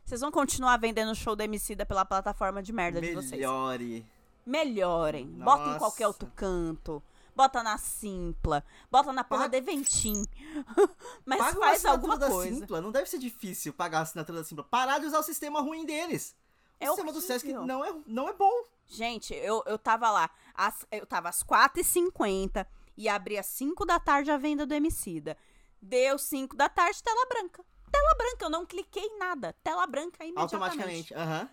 [0.05, 3.31] Vocês vão continuar vendendo o show do Emicida pela plataforma de merda de vocês.
[3.31, 4.05] Melhore.
[4.45, 5.25] Melhorem.
[5.25, 5.79] Bota em Nossa.
[5.79, 7.01] qualquer outro canto.
[7.35, 8.63] Bota na Simpla.
[8.91, 10.25] Bota na porra Paga- do Eventim.
[11.25, 12.55] Mas Paga faz alguma coisa.
[12.59, 12.81] Simpla.
[12.81, 14.63] Não deve ser difícil pagar a assinatura da Simpla.
[14.63, 16.35] Parar de usar o sistema ruim deles.
[16.79, 17.65] O É sistema do Sesc horrível.
[17.65, 18.63] não é, não é bom.
[18.87, 20.29] Gente, eu, eu tava lá.
[20.53, 22.65] às- eu tava às 4h50
[22.97, 25.37] e abri às 5 da tarde a venda do Emicida.
[25.81, 27.63] Deu 5 da tarde, tela branca.
[27.91, 29.53] Tela branca, eu não cliquei em nada.
[29.63, 30.53] Tela branca imediatamente.
[30.53, 31.13] Automaticamente.
[31.13, 31.49] Aham.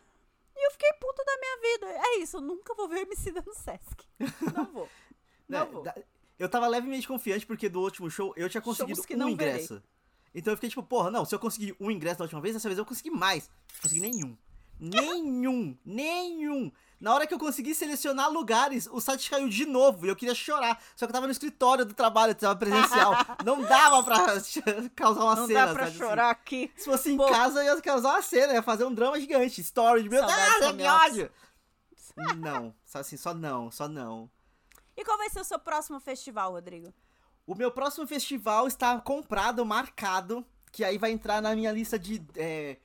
[0.59, 1.87] E eu fiquei puta da minha vida.
[2.09, 4.07] É isso, eu nunca vou ver o Emicida no Sesc.
[4.57, 4.89] Não vou.
[5.49, 5.93] Não Né,
[6.39, 9.83] Eu tava levemente confiante porque do último show eu tinha conseguido que um não ingresso.
[10.35, 12.69] Então eu fiquei tipo, porra, não, se eu conseguir um ingresso da última vez, dessa
[12.69, 13.49] vez eu consegui mais.
[13.75, 14.37] Não consegui nenhum.
[14.79, 15.77] Nenhum.
[15.85, 16.71] nenhum.
[17.01, 20.35] Na hora que eu consegui selecionar lugares, o site caiu de novo e eu queria
[20.35, 20.79] chorar.
[20.95, 23.15] Só que eu tava no escritório do trabalho, tava presencial.
[23.45, 24.17] Não dava pra
[24.95, 25.67] causar uma Não cena.
[25.67, 25.99] dá pra sabe, assim?
[25.99, 26.71] chorar aqui.
[26.77, 27.27] Se fosse em Pô.
[27.27, 29.61] casa, eu ia causar uma cena, ia fazer um drama gigante.
[29.63, 31.11] Story, meu Deus, Saudades que home office.
[31.13, 31.31] ódio.
[32.39, 34.31] Não, só assim, só não, só não.
[34.97, 36.93] E qual vai ser o seu próximo festival, Rodrigo?
[37.47, 42.25] O meu próximo festival está comprado, marcado, que aí vai entrar na minha lista de.
[42.35, 42.79] é,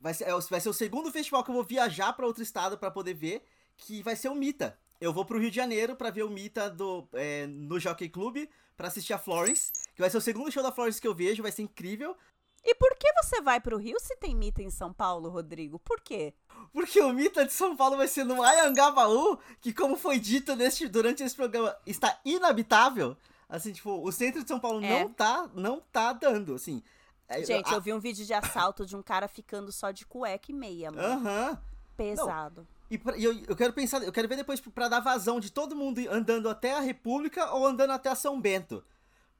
[0.00, 2.42] vai, ser, é o- vai ser o segundo festival que eu vou viajar para outro
[2.42, 3.44] estado para poder ver,
[3.76, 4.78] que vai ser o Mita.
[5.00, 8.46] Eu vou pro Rio de Janeiro para ver o Mita do, é, no Jockey Club,
[8.76, 11.42] para assistir a Florence, que vai ser o segundo show da Florence que eu vejo,
[11.42, 12.16] vai ser incrível.
[12.64, 15.78] E por que você vai pro Rio se tem mita em São Paulo, Rodrigo?
[15.78, 16.34] Por quê?
[16.72, 20.86] Porque o Mita de São Paulo vai ser no Ayangabaú, que como foi dito neste,
[20.86, 23.16] durante esse programa, está inabitável.
[23.48, 25.02] Assim, tipo, o centro de São Paulo É.
[25.02, 26.82] não tá, não tá dando, assim.
[27.26, 30.04] É, Gente, a- eu vi um vídeo de assalto de um cara ficando só de
[30.04, 31.02] cueca e meia, mano.
[31.06, 31.58] Aham.
[31.96, 32.66] Pesado.
[32.90, 35.50] E, pra- e eu, eu quero pensar, eu quero ver depois pra dar vazão de
[35.50, 38.84] todo mundo andando até a República ou andando até a São Bento.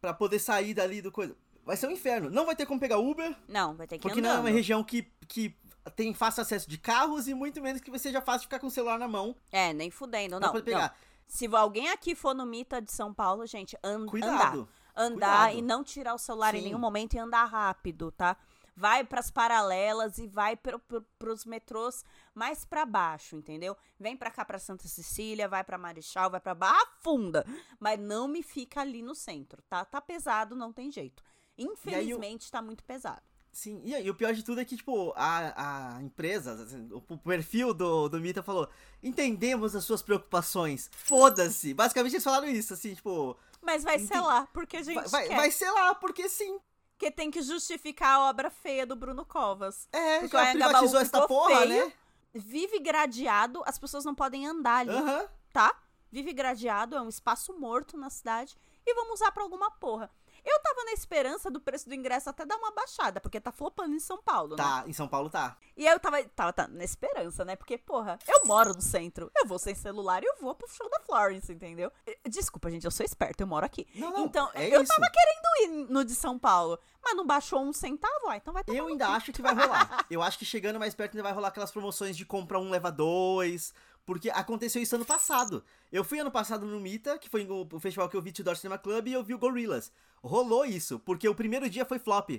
[0.00, 1.36] Pra poder sair dali do coisa.
[1.70, 2.28] Vai ser um inferno.
[2.30, 4.32] Não vai ter como pegar Uber, Não, vai ter que porque andando.
[4.32, 5.56] não é uma região que, que
[5.94, 8.70] tem fácil acesso de carros e muito menos que seja fácil de ficar com o
[8.72, 10.50] celular na mão É, nem fudendo, não.
[10.50, 10.78] poder não.
[10.80, 10.96] pegar.
[11.28, 14.10] Se alguém aqui for no Mita de São Paulo, gente, an andar.
[14.10, 14.68] Cuidado.
[14.96, 15.58] Andar Cuidado.
[15.58, 16.64] e não tirar o celular em Sim.
[16.64, 18.36] nenhum momento e andar rápido, tá?
[18.76, 22.02] vai pras paralelas e vai pro, pro, pros metrôs
[22.34, 23.76] mais pra baixo, entendeu?
[23.98, 27.44] Vem pra cá pra Santa Cecília, vai pra Marechal, vai pra Barra Funda,
[27.78, 29.84] mas não me fica ali no centro, tá?
[29.84, 31.22] Tá pesado, não tem jeito.
[31.60, 32.50] Infelizmente, eu...
[32.50, 33.22] tá muito pesado.
[33.52, 37.02] Sim, e, e, o pior de tudo é que, tipo, a, a empresa, assim, o,
[37.08, 38.68] o, perfil do, do Mita falou:
[39.02, 41.74] entendemos as suas preocupações, foda-se.
[41.74, 43.36] Basicamente eles falaram isso, assim, tipo.
[43.60, 45.08] Mas vai ser lá, porque a gente.
[45.08, 45.36] Vai, quer.
[45.36, 46.60] vai ser lá, porque sim.
[46.96, 49.88] Porque tem que justificar a obra feia do Bruno Covas.
[49.90, 51.92] É, porque já privatizou essa porra, feio, né?
[52.32, 55.26] Vive gradeado, as pessoas não podem andar ali, uhum.
[55.52, 55.74] tá?
[56.12, 58.56] Vive gradeado, é um espaço morto na cidade
[58.86, 60.10] e vamos usar pra alguma porra.
[60.44, 63.94] Eu tava na esperança do preço do ingresso até dar uma baixada, porque tá flopando
[63.94, 64.82] em São Paulo, tá, né?
[64.82, 65.56] Tá, em São Paulo tá.
[65.76, 67.56] E eu tava, tava, tava na esperança, né?
[67.56, 70.88] Porque, porra, eu moro no centro, eu vou sem celular e eu vou pro show
[70.90, 71.92] da Florence, entendeu?
[72.28, 73.86] Desculpa, gente, eu sou esperta, eu moro aqui.
[73.94, 74.94] Não, não, então, é eu isso.
[74.94, 78.62] tava querendo ir no de São Paulo, mas não baixou um centavo, ah, então vai
[78.68, 80.04] Eu ainda acho que vai rolar.
[80.10, 82.90] eu acho que chegando mais perto ainda vai rolar aquelas promoções de compra um, leva
[82.90, 83.74] dois.
[84.04, 85.64] Porque aconteceu isso ano passado.
[85.92, 88.78] Eu fui ano passado no Mita, que foi o festival que eu vi Tudor Cinema
[88.78, 89.92] Club, e eu vi o Gorillaz.
[90.22, 92.30] Rolou isso, porque o primeiro dia foi flop.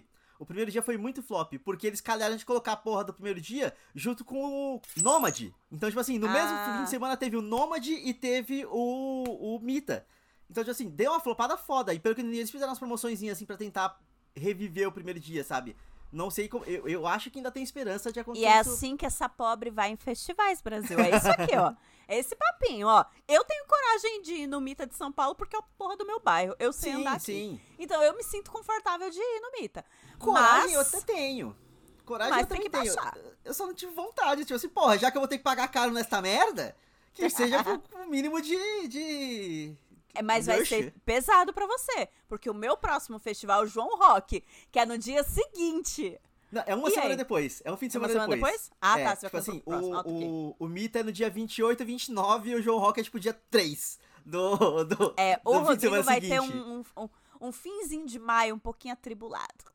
[0.41, 3.39] O primeiro dia foi muito flop, porque eles calharam de colocar a porra do primeiro
[3.39, 5.53] dia junto com o Nômade.
[5.72, 6.32] Então, tipo assim, no ah.
[6.32, 10.03] mesmo fim de semana teve o Nômade e teve o, o Mita.
[10.49, 11.93] Então, tipo assim, deu uma flopada foda.
[11.93, 14.01] E pelo que eles fizeram umas promoções assim pra tentar
[14.36, 15.76] reviver o primeiro dia, sabe?
[16.12, 16.66] Não sei como.
[16.66, 18.45] Eu, eu acho que ainda tem esperança de acontecer.
[18.45, 20.99] E é assim que essa pobre vai em festivais, Brasil.
[20.99, 21.74] É isso aqui, ó.
[22.07, 23.05] É esse papinho, ó.
[23.26, 26.05] Eu tenho coragem de ir no Mita de São Paulo porque é a porra do
[26.05, 26.53] meu bairro.
[26.59, 27.24] Eu sei sim, andar aqui.
[27.24, 27.62] Sim.
[27.80, 29.86] Então eu me sinto confortável de ir no Mita.
[30.20, 30.93] Coragem Mas...
[30.93, 31.55] eu até tenho.
[32.03, 32.95] Coragem Mas eu também tem que tenho.
[32.95, 33.18] baixar.
[33.45, 34.41] Eu só não tive vontade.
[34.43, 36.76] Tipo assim, porra, já que eu vou ter que pagar caro nesta merda,
[37.14, 39.78] que seja o mínimo de, de,
[40.14, 44.80] é, mas vai ser pesado para você, porque o meu próximo festival, João Rock, que
[44.80, 46.20] é no dia seguinte.
[46.51, 47.18] Não, é uma e semana aí?
[47.18, 47.62] depois.
[47.64, 48.72] É um fim de Uma semana, semana depois?
[48.82, 49.16] Ah, é, tá.
[49.16, 49.95] Você tipo vai assim, próximo.
[49.95, 50.12] Ah, ok.
[50.12, 53.03] o, o, o Mita é no dia 28 e 29 e o João Rock é
[53.03, 56.30] tipo dia 3 do, do, É, do o de Rodrigo vai seguinte.
[56.30, 57.09] ter um, um,
[57.39, 59.72] um, finzinho de maio um pouquinho atribulado.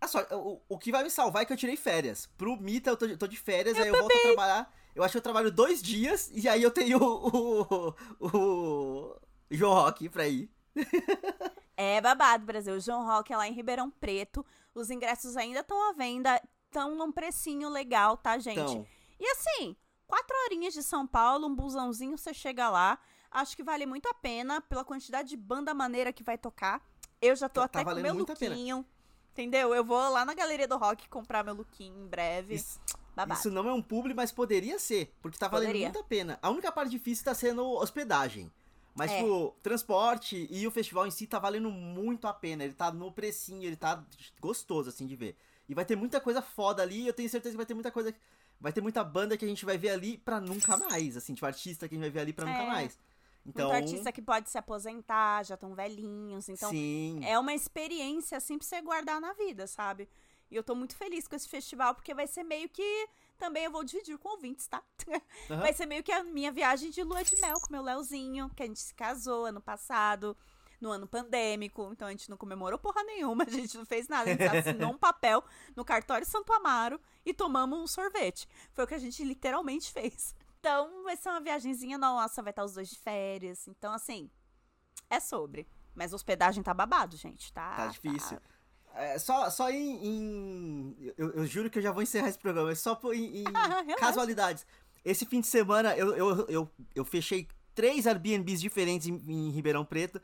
[0.00, 2.26] Ah, só, o, o que vai me salvar é que eu tirei férias.
[2.36, 4.74] Pro Mita eu tô, eu tô de férias, aí eu volto a trabalhar.
[4.94, 9.16] Eu acho que eu trabalho dois dias e aí eu tenho o, o, o
[9.50, 10.50] João Rock pra ir.
[11.78, 12.74] É babado, Brasil.
[12.74, 14.44] O João Rock é lá em Ribeirão Preto.
[14.74, 16.40] Os ingressos ainda estão à venda.
[16.64, 18.58] Estão num precinho legal, tá, gente?
[18.58, 18.86] Então,
[19.20, 19.76] E assim,
[20.06, 22.98] quatro horinhas de São Paulo, um busãozinho, você chega lá.
[23.30, 26.82] Acho que vale muito a pena pela quantidade de banda maneira que vai tocar.
[27.20, 28.82] Eu já tô Tá- até tá com meu lookinho.
[29.32, 29.74] Entendeu?
[29.74, 32.54] Eu vou lá na Galeria do Rock comprar meu lookinho em breve.
[32.54, 32.80] isso,
[33.14, 33.38] Babado.
[33.38, 35.14] isso não é um publi, mas poderia ser.
[35.20, 35.88] Porque tá valendo Poderia.
[35.88, 36.38] muito a pena.
[36.40, 38.50] A única parte difícil tá sendo hospedagem.
[38.96, 39.18] Mas, É.
[39.18, 42.64] tipo, transporte e o festival em si tá valendo muito a pena.
[42.64, 44.02] Ele tá no precinho, ele tá
[44.40, 45.36] gostoso, assim, de ver.
[45.68, 48.14] E vai ter muita coisa foda ali, eu tenho certeza que vai ter muita coisa.
[48.58, 51.14] Vai ter muita banda que a gente vai ver ali pra nunca mais.
[51.16, 52.66] Assim, tipo, artista que a gente vai ver ali pra nunca É.
[52.66, 52.98] mais.
[53.44, 53.70] Então.
[53.70, 56.48] Muito artista que pode se aposentar, já estão velhinhos.
[56.48, 57.20] Então, sim.
[57.22, 60.08] é uma experiência, assim, pra você guardar na vida, sabe?
[60.50, 63.08] E eu tô muito feliz com esse festival, porque vai ser meio que.
[63.38, 64.82] Também eu vou dividir com ouvintes, tá?
[65.50, 65.60] Aham.
[65.60, 68.62] Vai ser meio que a minha viagem de lua de mel com meu Leozinho, que
[68.62, 70.36] a gente se casou ano passado,
[70.80, 71.88] no ano pandêmico.
[71.92, 74.30] Então a gente não comemorou porra nenhuma, a gente não fez nada.
[74.30, 78.48] A gente assinou um papel no cartório Santo Amaro e tomamos um sorvete.
[78.72, 80.34] Foi o que a gente literalmente fez.
[80.60, 83.68] Então vai ser uma viagenzinha nossa, vai estar os dois de férias.
[83.68, 84.30] Então, assim,
[85.08, 85.68] é sobre.
[85.94, 87.52] Mas a hospedagem tá babado, gente.
[87.52, 88.40] Tá, Tá difícil.
[88.96, 90.06] É, só só em.
[90.06, 93.38] em- eu, eu juro que eu já vou encerrar esse programa, mas só por, em,
[93.42, 93.96] em Relaxa.
[93.98, 94.66] casualidades.
[95.04, 99.84] Esse fim de semana eu, eu, eu, eu fechei três Airbnbs diferentes em, em Ribeirão
[99.84, 100.20] Preto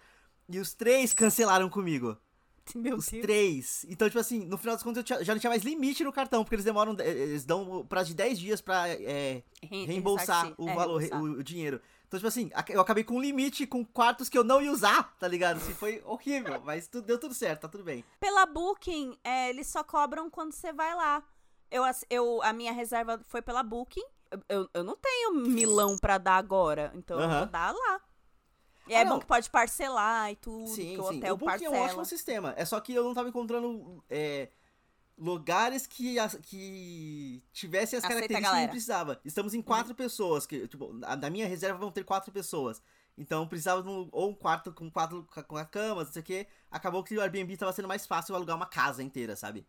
[0.49, 2.17] e os três cancelaram comigo.
[2.75, 3.23] Meu os Deus.
[3.23, 3.87] três.
[3.89, 6.13] Então, tipo assim, no final das contas eu tinha- já não tinha mais limite no
[6.13, 6.97] cartão, porque eles demoram.
[6.99, 11.23] eh, Eles dão prazo de 10 dias pra é, Re- reembolsar o É, valor, reembolsar.
[11.37, 11.81] o, o dinheiro.
[12.13, 15.17] Então, tipo assim, eu acabei com um limite com quartos que eu não ia usar,
[15.19, 15.57] tá ligado?
[15.57, 18.05] Assim, foi horrível, mas tudo, deu tudo certo, tá tudo bem.
[18.21, 21.23] Pela Booking, é, eles só cobram quando você vai lá.
[21.71, 24.05] Eu, eu, a minha reserva foi pela Booking.
[24.31, 27.39] Eu, eu, eu não tenho milão pra dar agora, então eu Aham.
[27.39, 28.01] vou dar lá.
[28.87, 29.15] E Ah, é não.
[29.15, 31.17] bom que pode parcelar e tudo, Sim, que o sim.
[31.17, 32.53] hotel o Booking é um ótimo sistema.
[32.59, 34.51] É só que eu não tava encontrando é,
[35.19, 38.65] lugares que, as- que tivessem as Aceita características que.
[38.65, 38.71] Uhum.
[38.71, 39.21] precisava.
[39.25, 40.47] Estamos em quatro pessoas.
[40.47, 42.83] Que, tipo, na minha reserva vão ter quatro pessoas.
[43.17, 46.25] Então precisava de um, ou um quarto com quatro com a cama, não sei o
[46.25, 46.47] que.
[46.71, 49.67] Acabou que o Airbnb tava sendo mais fácil alugar uma casa inteira, sabe?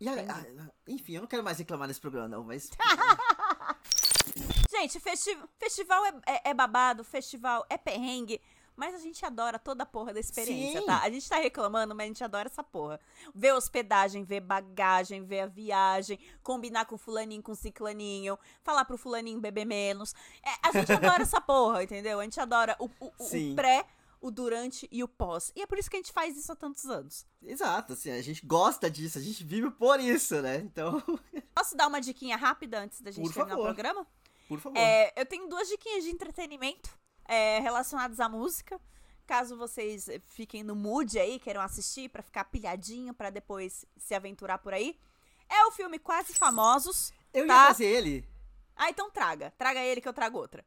[0.00, 2.68] E a- a- enfim, eu não quero mais reclamar desse programa, não, mas.
[4.70, 8.40] Gente, festi festival é, é- é babado, festival é perrengue.
[8.76, 10.86] Mas a gente adora toda a porra da experiência, Sim.
[10.86, 11.00] tá?
[11.02, 12.98] A gente tá reclamando, mas a gente adora essa porra.
[13.34, 19.40] Ver hospedagem, ver bagagem, ver a viagem, combinar com fulaninho, com ciclaninho, falar pro fulaninho
[19.40, 20.14] beber menos.
[20.42, 22.18] É, a gente adora essa porra, entendeu?
[22.18, 23.86] A gente adora o, o- o pré,
[24.20, 25.52] o durante e o pós.
[25.54, 27.24] E é por isso que a gente faz isso há tantos anos.
[27.42, 30.56] Exato, assim, a gente gosta disso, a gente vive por isso, né?
[30.56, 31.00] Então,
[31.54, 33.62] Posso dar uma diquinha rápida antes da gente Por terminar favor.
[33.70, 34.06] o programa?
[34.48, 34.76] por favor.
[34.78, 36.90] É, eu tenho duas diquinhas de entretenimento
[37.26, 38.80] é, relacionadas à música.
[39.26, 44.58] Caso vocês fiquem no mood aí, queiram assistir pra ficar pilhadinho pra depois se aventurar
[44.58, 44.98] por aí.
[45.48, 47.12] É o filme Quase Famosos.
[47.32, 47.66] Eu ia tá.
[47.68, 48.28] fazer ele.
[48.76, 49.52] Ah, então traga.
[49.56, 50.64] Traga ele que eu trago outra.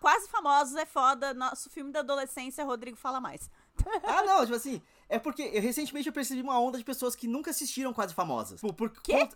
[0.00, 1.32] Quase Famosos é foda.
[1.34, 3.50] Nosso filme da adolescência, Rodrigo fala mais.
[4.04, 7.26] Ah, não, tipo assim, é porque eu, recentemente eu percebi uma onda de pessoas que
[7.26, 8.60] nunca assistiram Quase Famosas.
[8.60, 9.12] Tipo, por, Quê?
[9.12, 9.28] Como,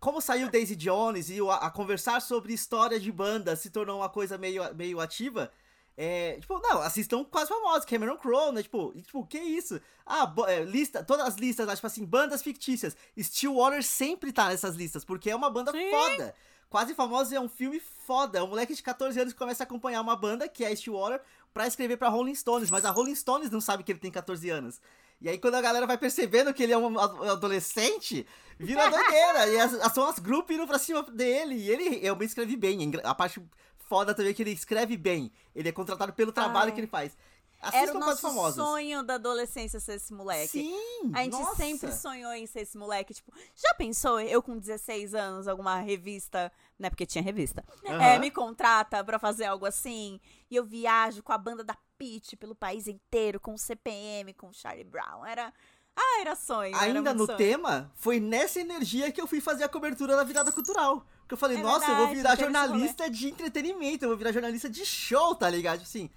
[0.00, 4.08] como saiu Daisy Jones e a, a conversar sobre história de banda se tornou uma
[4.08, 5.50] coisa meio, meio ativa,
[5.96, 9.80] é, tipo, não, assistam Quase Famosas, Cameron Crowe, né, tipo, e, tipo, que isso?
[10.06, 14.74] Ah, é, lista, todas as listas, lá, tipo assim, bandas fictícias, Stillwater sempre tá nessas
[14.74, 15.90] listas, porque é uma banda Sim.
[15.90, 16.34] foda.
[16.70, 19.66] Quase Famosos é um filme foda, é um moleque de 14 anos que começa a
[19.66, 21.20] acompanhar uma banda, que é a Stillwater,
[21.52, 24.48] pra escrever pra Rolling Stones, mas a Rolling Stones não sabe que ele tem 14
[24.50, 24.80] anos.
[25.20, 28.26] E aí quando a galera vai percebendo que ele é um adolescente,
[28.58, 29.46] vira doideira.
[29.48, 31.56] e as, as, são as grupos indo pra cima dele.
[31.56, 32.90] E ele realmente escreve bem.
[33.04, 33.42] A parte
[33.76, 35.30] foda também é que ele escreve bem.
[35.54, 36.72] Ele é contratado pelo trabalho Ai.
[36.72, 37.16] que ele faz.
[37.60, 40.48] Era Assistam o Quase nosso sonho da adolescência ser esse moleque.
[40.48, 41.12] Sim!
[41.12, 41.56] A gente nossa.
[41.56, 43.12] sempre sonhou em ser esse moleque.
[43.12, 46.88] Tipo, já pensou eu com 16 anos, alguma revista, né?
[46.88, 47.62] Porque tinha revista.
[47.86, 48.02] Aham.
[48.02, 50.18] é, me contrata pra fazer algo assim.
[50.50, 54.48] E eu viajo com a banda da Pitty pelo país inteiro, com o CPM, com
[54.48, 55.26] o Charlie Brown.
[55.26, 55.52] Era.
[55.94, 56.74] Ah, era sonho.
[56.74, 57.36] era Ainda muito no sonho.
[57.36, 61.04] tema, foi nessa energia que eu fui fazer a cobertura da virada cultural.
[61.20, 64.32] Porque eu falei, É nossa, eu vou verdade, virar jornalista de entretenimento, eu vou virar
[64.32, 65.80] jornalista de show, tá ligado?
[65.80, 66.10] Tipo Assim.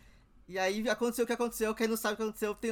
[0.47, 2.71] E aí aconteceu o que aconteceu, quem não sabe o que aconteceu, tem,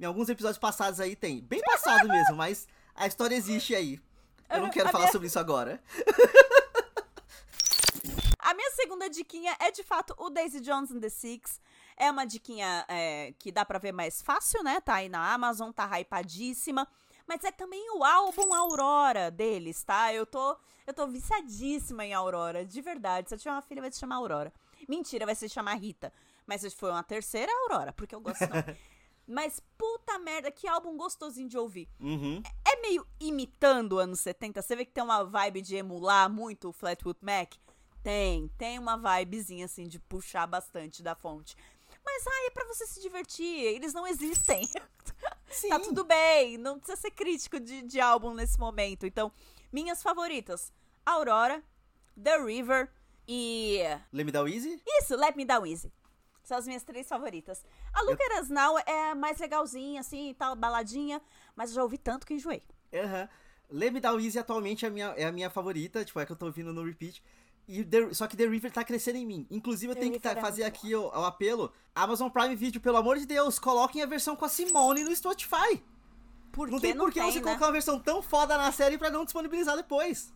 [0.00, 1.40] em alguns episódios passados aí tem.
[1.42, 4.00] Bem passado mesmo, mas a história existe aí.
[4.50, 5.82] Eu não quero A falar minha- sobre isso agora.
[8.38, 11.60] A minha segunda diquinha é de fato o Daisy Jones and the Six.
[11.96, 14.80] É uma diquinha é, que dá pra ver mais fácil, né?
[14.80, 16.86] Tá aí na Amazon, tá hypadíssima.
[17.26, 20.12] Mas é também o álbum Aurora deles, tá?
[20.12, 20.56] Eu tô,
[20.86, 23.28] eu tô viciadíssima em Aurora, de verdade.
[23.28, 24.52] Se eu tiver uma filha, vai se chamar Aurora.
[24.88, 26.12] Mentira, vai se chamar Rita.
[26.52, 28.76] Mas se for uma terceira, Aurora, porque eu gosto não.
[29.26, 31.88] Mas puta merda, que álbum gostosinho de ouvir.
[31.98, 32.42] Uhum.
[32.62, 34.60] É meio imitando anos 70.
[34.60, 37.54] Você vê que tem uma vibe de emular muito o Flatwood Mac?
[38.02, 41.56] Tem, tem uma vibezinha assim de puxar bastante da fonte.
[42.04, 44.68] Mas ai, é pra você se divertir, eles não existem.
[45.48, 45.70] Sim.
[45.70, 49.06] tá tudo bem, não precisa ser crítico de, de álbum nesse momento.
[49.06, 49.32] Então,
[49.72, 50.70] minhas favoritas:
[51.06, 51.62] Aurora,
[52.22, 52.90] The River
[53.26, 53.78] e.
[54.12, 54.82] Let me down easy?
[54.86, 55.90] Isso, Let Me Down Easy.
[56.42, 57.64] São as minhas três favoritas.
[57.92, 61.20] A Us Now é mais legalzinha, assim, e tal, baladinha,
[61.54, 62.62] mas eu já ouvi tanto que enjoei.
[62.92, 63.28] Aham.
[63.70, 66.32] Let Me Down Easy atualmente é a minha, é a minha favorita, tipo, é que
[66.32, 67.22] eu tô ouvindo no repeat.
[67.66, 69.46] E The- só que The River tá crescendo em mim.
[69.50, 71.72] Inclusive, eu The tenho que tá- River é fazer aqui o, o apelo.
[71.94, 75.82] Amazon Prime Video, pelo amor de Deus, coloquem a versão com a Simone no Spotify.
[76.50, 77.44] Por Não tem por que você né?
[77.44, 80.34] colocar uma versão tão foda na série pra não disponibilizar depois.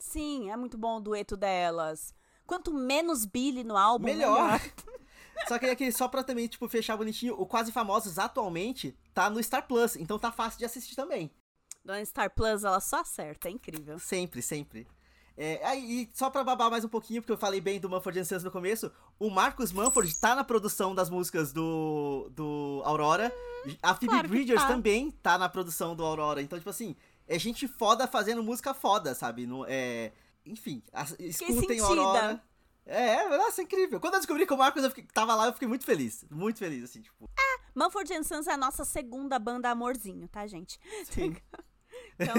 [0.00, 2.12] Sim, é muito bom o dueto delas.
[2.44, 4.60] Quanto menos Billy no álbum, Melhor.
[5.48, 9.42] Só que aqui, só pra também, tipo, fechar bonitinho, o Quase Famosos atualmente tá no
[9.42, 11.30] Star Plus, então tá fácil de assistir também.
[11.84, 13.98] Dona Star Plus, ela só acerta, é incrível.
[13.98, 14.86] Sempre, sempre.
[15.36, 18.24] É, aí, e só pra babar mais um pouquinho, porque eu falei bem do Mumford
[18.24, 23.32] Sons no começo, o Marcus Mumford tá na produção das músicas do, do Aurora.
[23.82, 24.68] A Phoebe Claro Bridgers tá.
[24.68, 26.40] também tá na produção do Aurora.
[26.40, 26.94] Então, tipo assim,
[27.26, 29.44] é gente foda fazendo música foda, sabe?
[29.46, 30.12] No, é,
[30.46, 30.82] enfim,
[31.18, 31.80] escutem.
[31.80, 32.40] Aurora.
[32.86, 33.98] É, nossa, incrível.
[33.98, 36.24] Quando eu descobri que o Marcos eu fiquei- tava lá, eu fiquei muito feliz.
[36.30, 37.28] Muito feliz, assim, tipo.
[37.74, 40.78] Mumford Sons é a nossa segunda banda amorzinho, tá, gente?
[41.10, 41.36] Sim.
[42.18, 42.34] Então,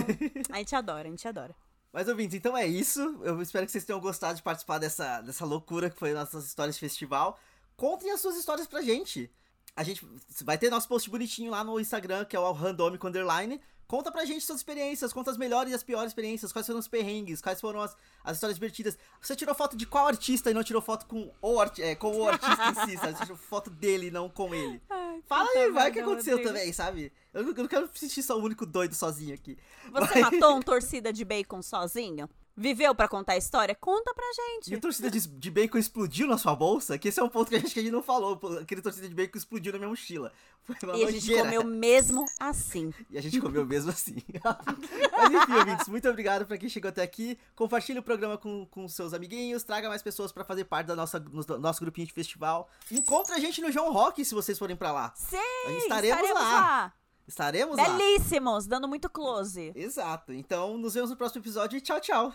[0.51, 1.55] a gente adora, a gente adora.
[1.91, 2.99] Mas, ouvintes, então é isso.
[3.23, 6.75] Eu espero que vocês tenham gostado de participar dessa, dessa loucura que foi nossas histórias
[6.75, 7.37] de festival.
[7.75, 9.31] Contem as suas histórias pra gente.
[9.75, 10.05] A gente
[10.43, 13.59] vai ter nosso post bonitinho lá no Instagram, que é o Randômico Underline.
[13.87, 16.87] Conta pra gente suas experiências, conta as melhores e as piores experiências, quais foram os
[16.87, 18.97] perrengues, quais foram as, as histórias divertidas.
[19.21, 22.17] Você tirou foto de qual artista e não tirou foto com o, arti é, com
[22.17, 23.15] o artista em si, sabe?
[23.15, 24.81] Você tirou foto dele, não com ele.
[25.27, 27.11] Fala aí, vai o que aconteceu também, sabe?
[27.31, 29.55] Eu não, eu não quero sentir só o único doido sozinho aqui.
[29.91, 32.27] Você Mas- matou um torcida de bacon sozinho?
[32.57, 33.75] Viveu pra contar a história?
[33.75, 34.71] Conta pra gente.
[34.71, 36.97] E a torcida de, de bacon explodiu na sua bolsa?
[36.97, 38.39] Que esse é um ponto que a gente, que a gente não falou.
[38.61, 40.31] Aquele torcida de bacon explodiu na minha mochila.
[40.63, 41.43] Foi uma E a gente nojeira.
[41.43, 42.93] comeu mesmo assim.
[43.11, 44.15] E a gente comeu mesmo assim.
[45.11, 47.37] Mas enfim, ouvintes, muito obrigado pra quem chegou até aqui.
[47.55, 49.63] Compartilhe o programa com, com seus amiguinhos.
[49.63, 52.69] Traga mais pessoas pra fazer parte da nossa, no nosso grupinho de festival.
[52.89, 55.13] Encontre a gente no João Rock se vocês forem pra lá.
[55.15, 55.37] Sim,
[55.77, 56.59] Estaremos estaremos lá.
[56.61, 56.93] lá.
[57.27, 57.83] Estaremos lá.
[57.89, 59.71] Belíssimos, dando muito close.
[59.75, 60.31] Exato.
[60.31, 62.33] Então, nos vemos no próximo episódio e tchau, tchau.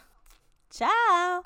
[0.70, 1.42] Tchau.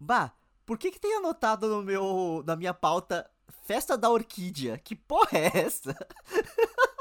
[0.00, 0.32] Bah,
[0.66, 3.30] por que que tem anotado no meu, na minha pauta
[3.66, 4.78] Festa da Orquídea?
[4.78, 5.94] Que porra é essa?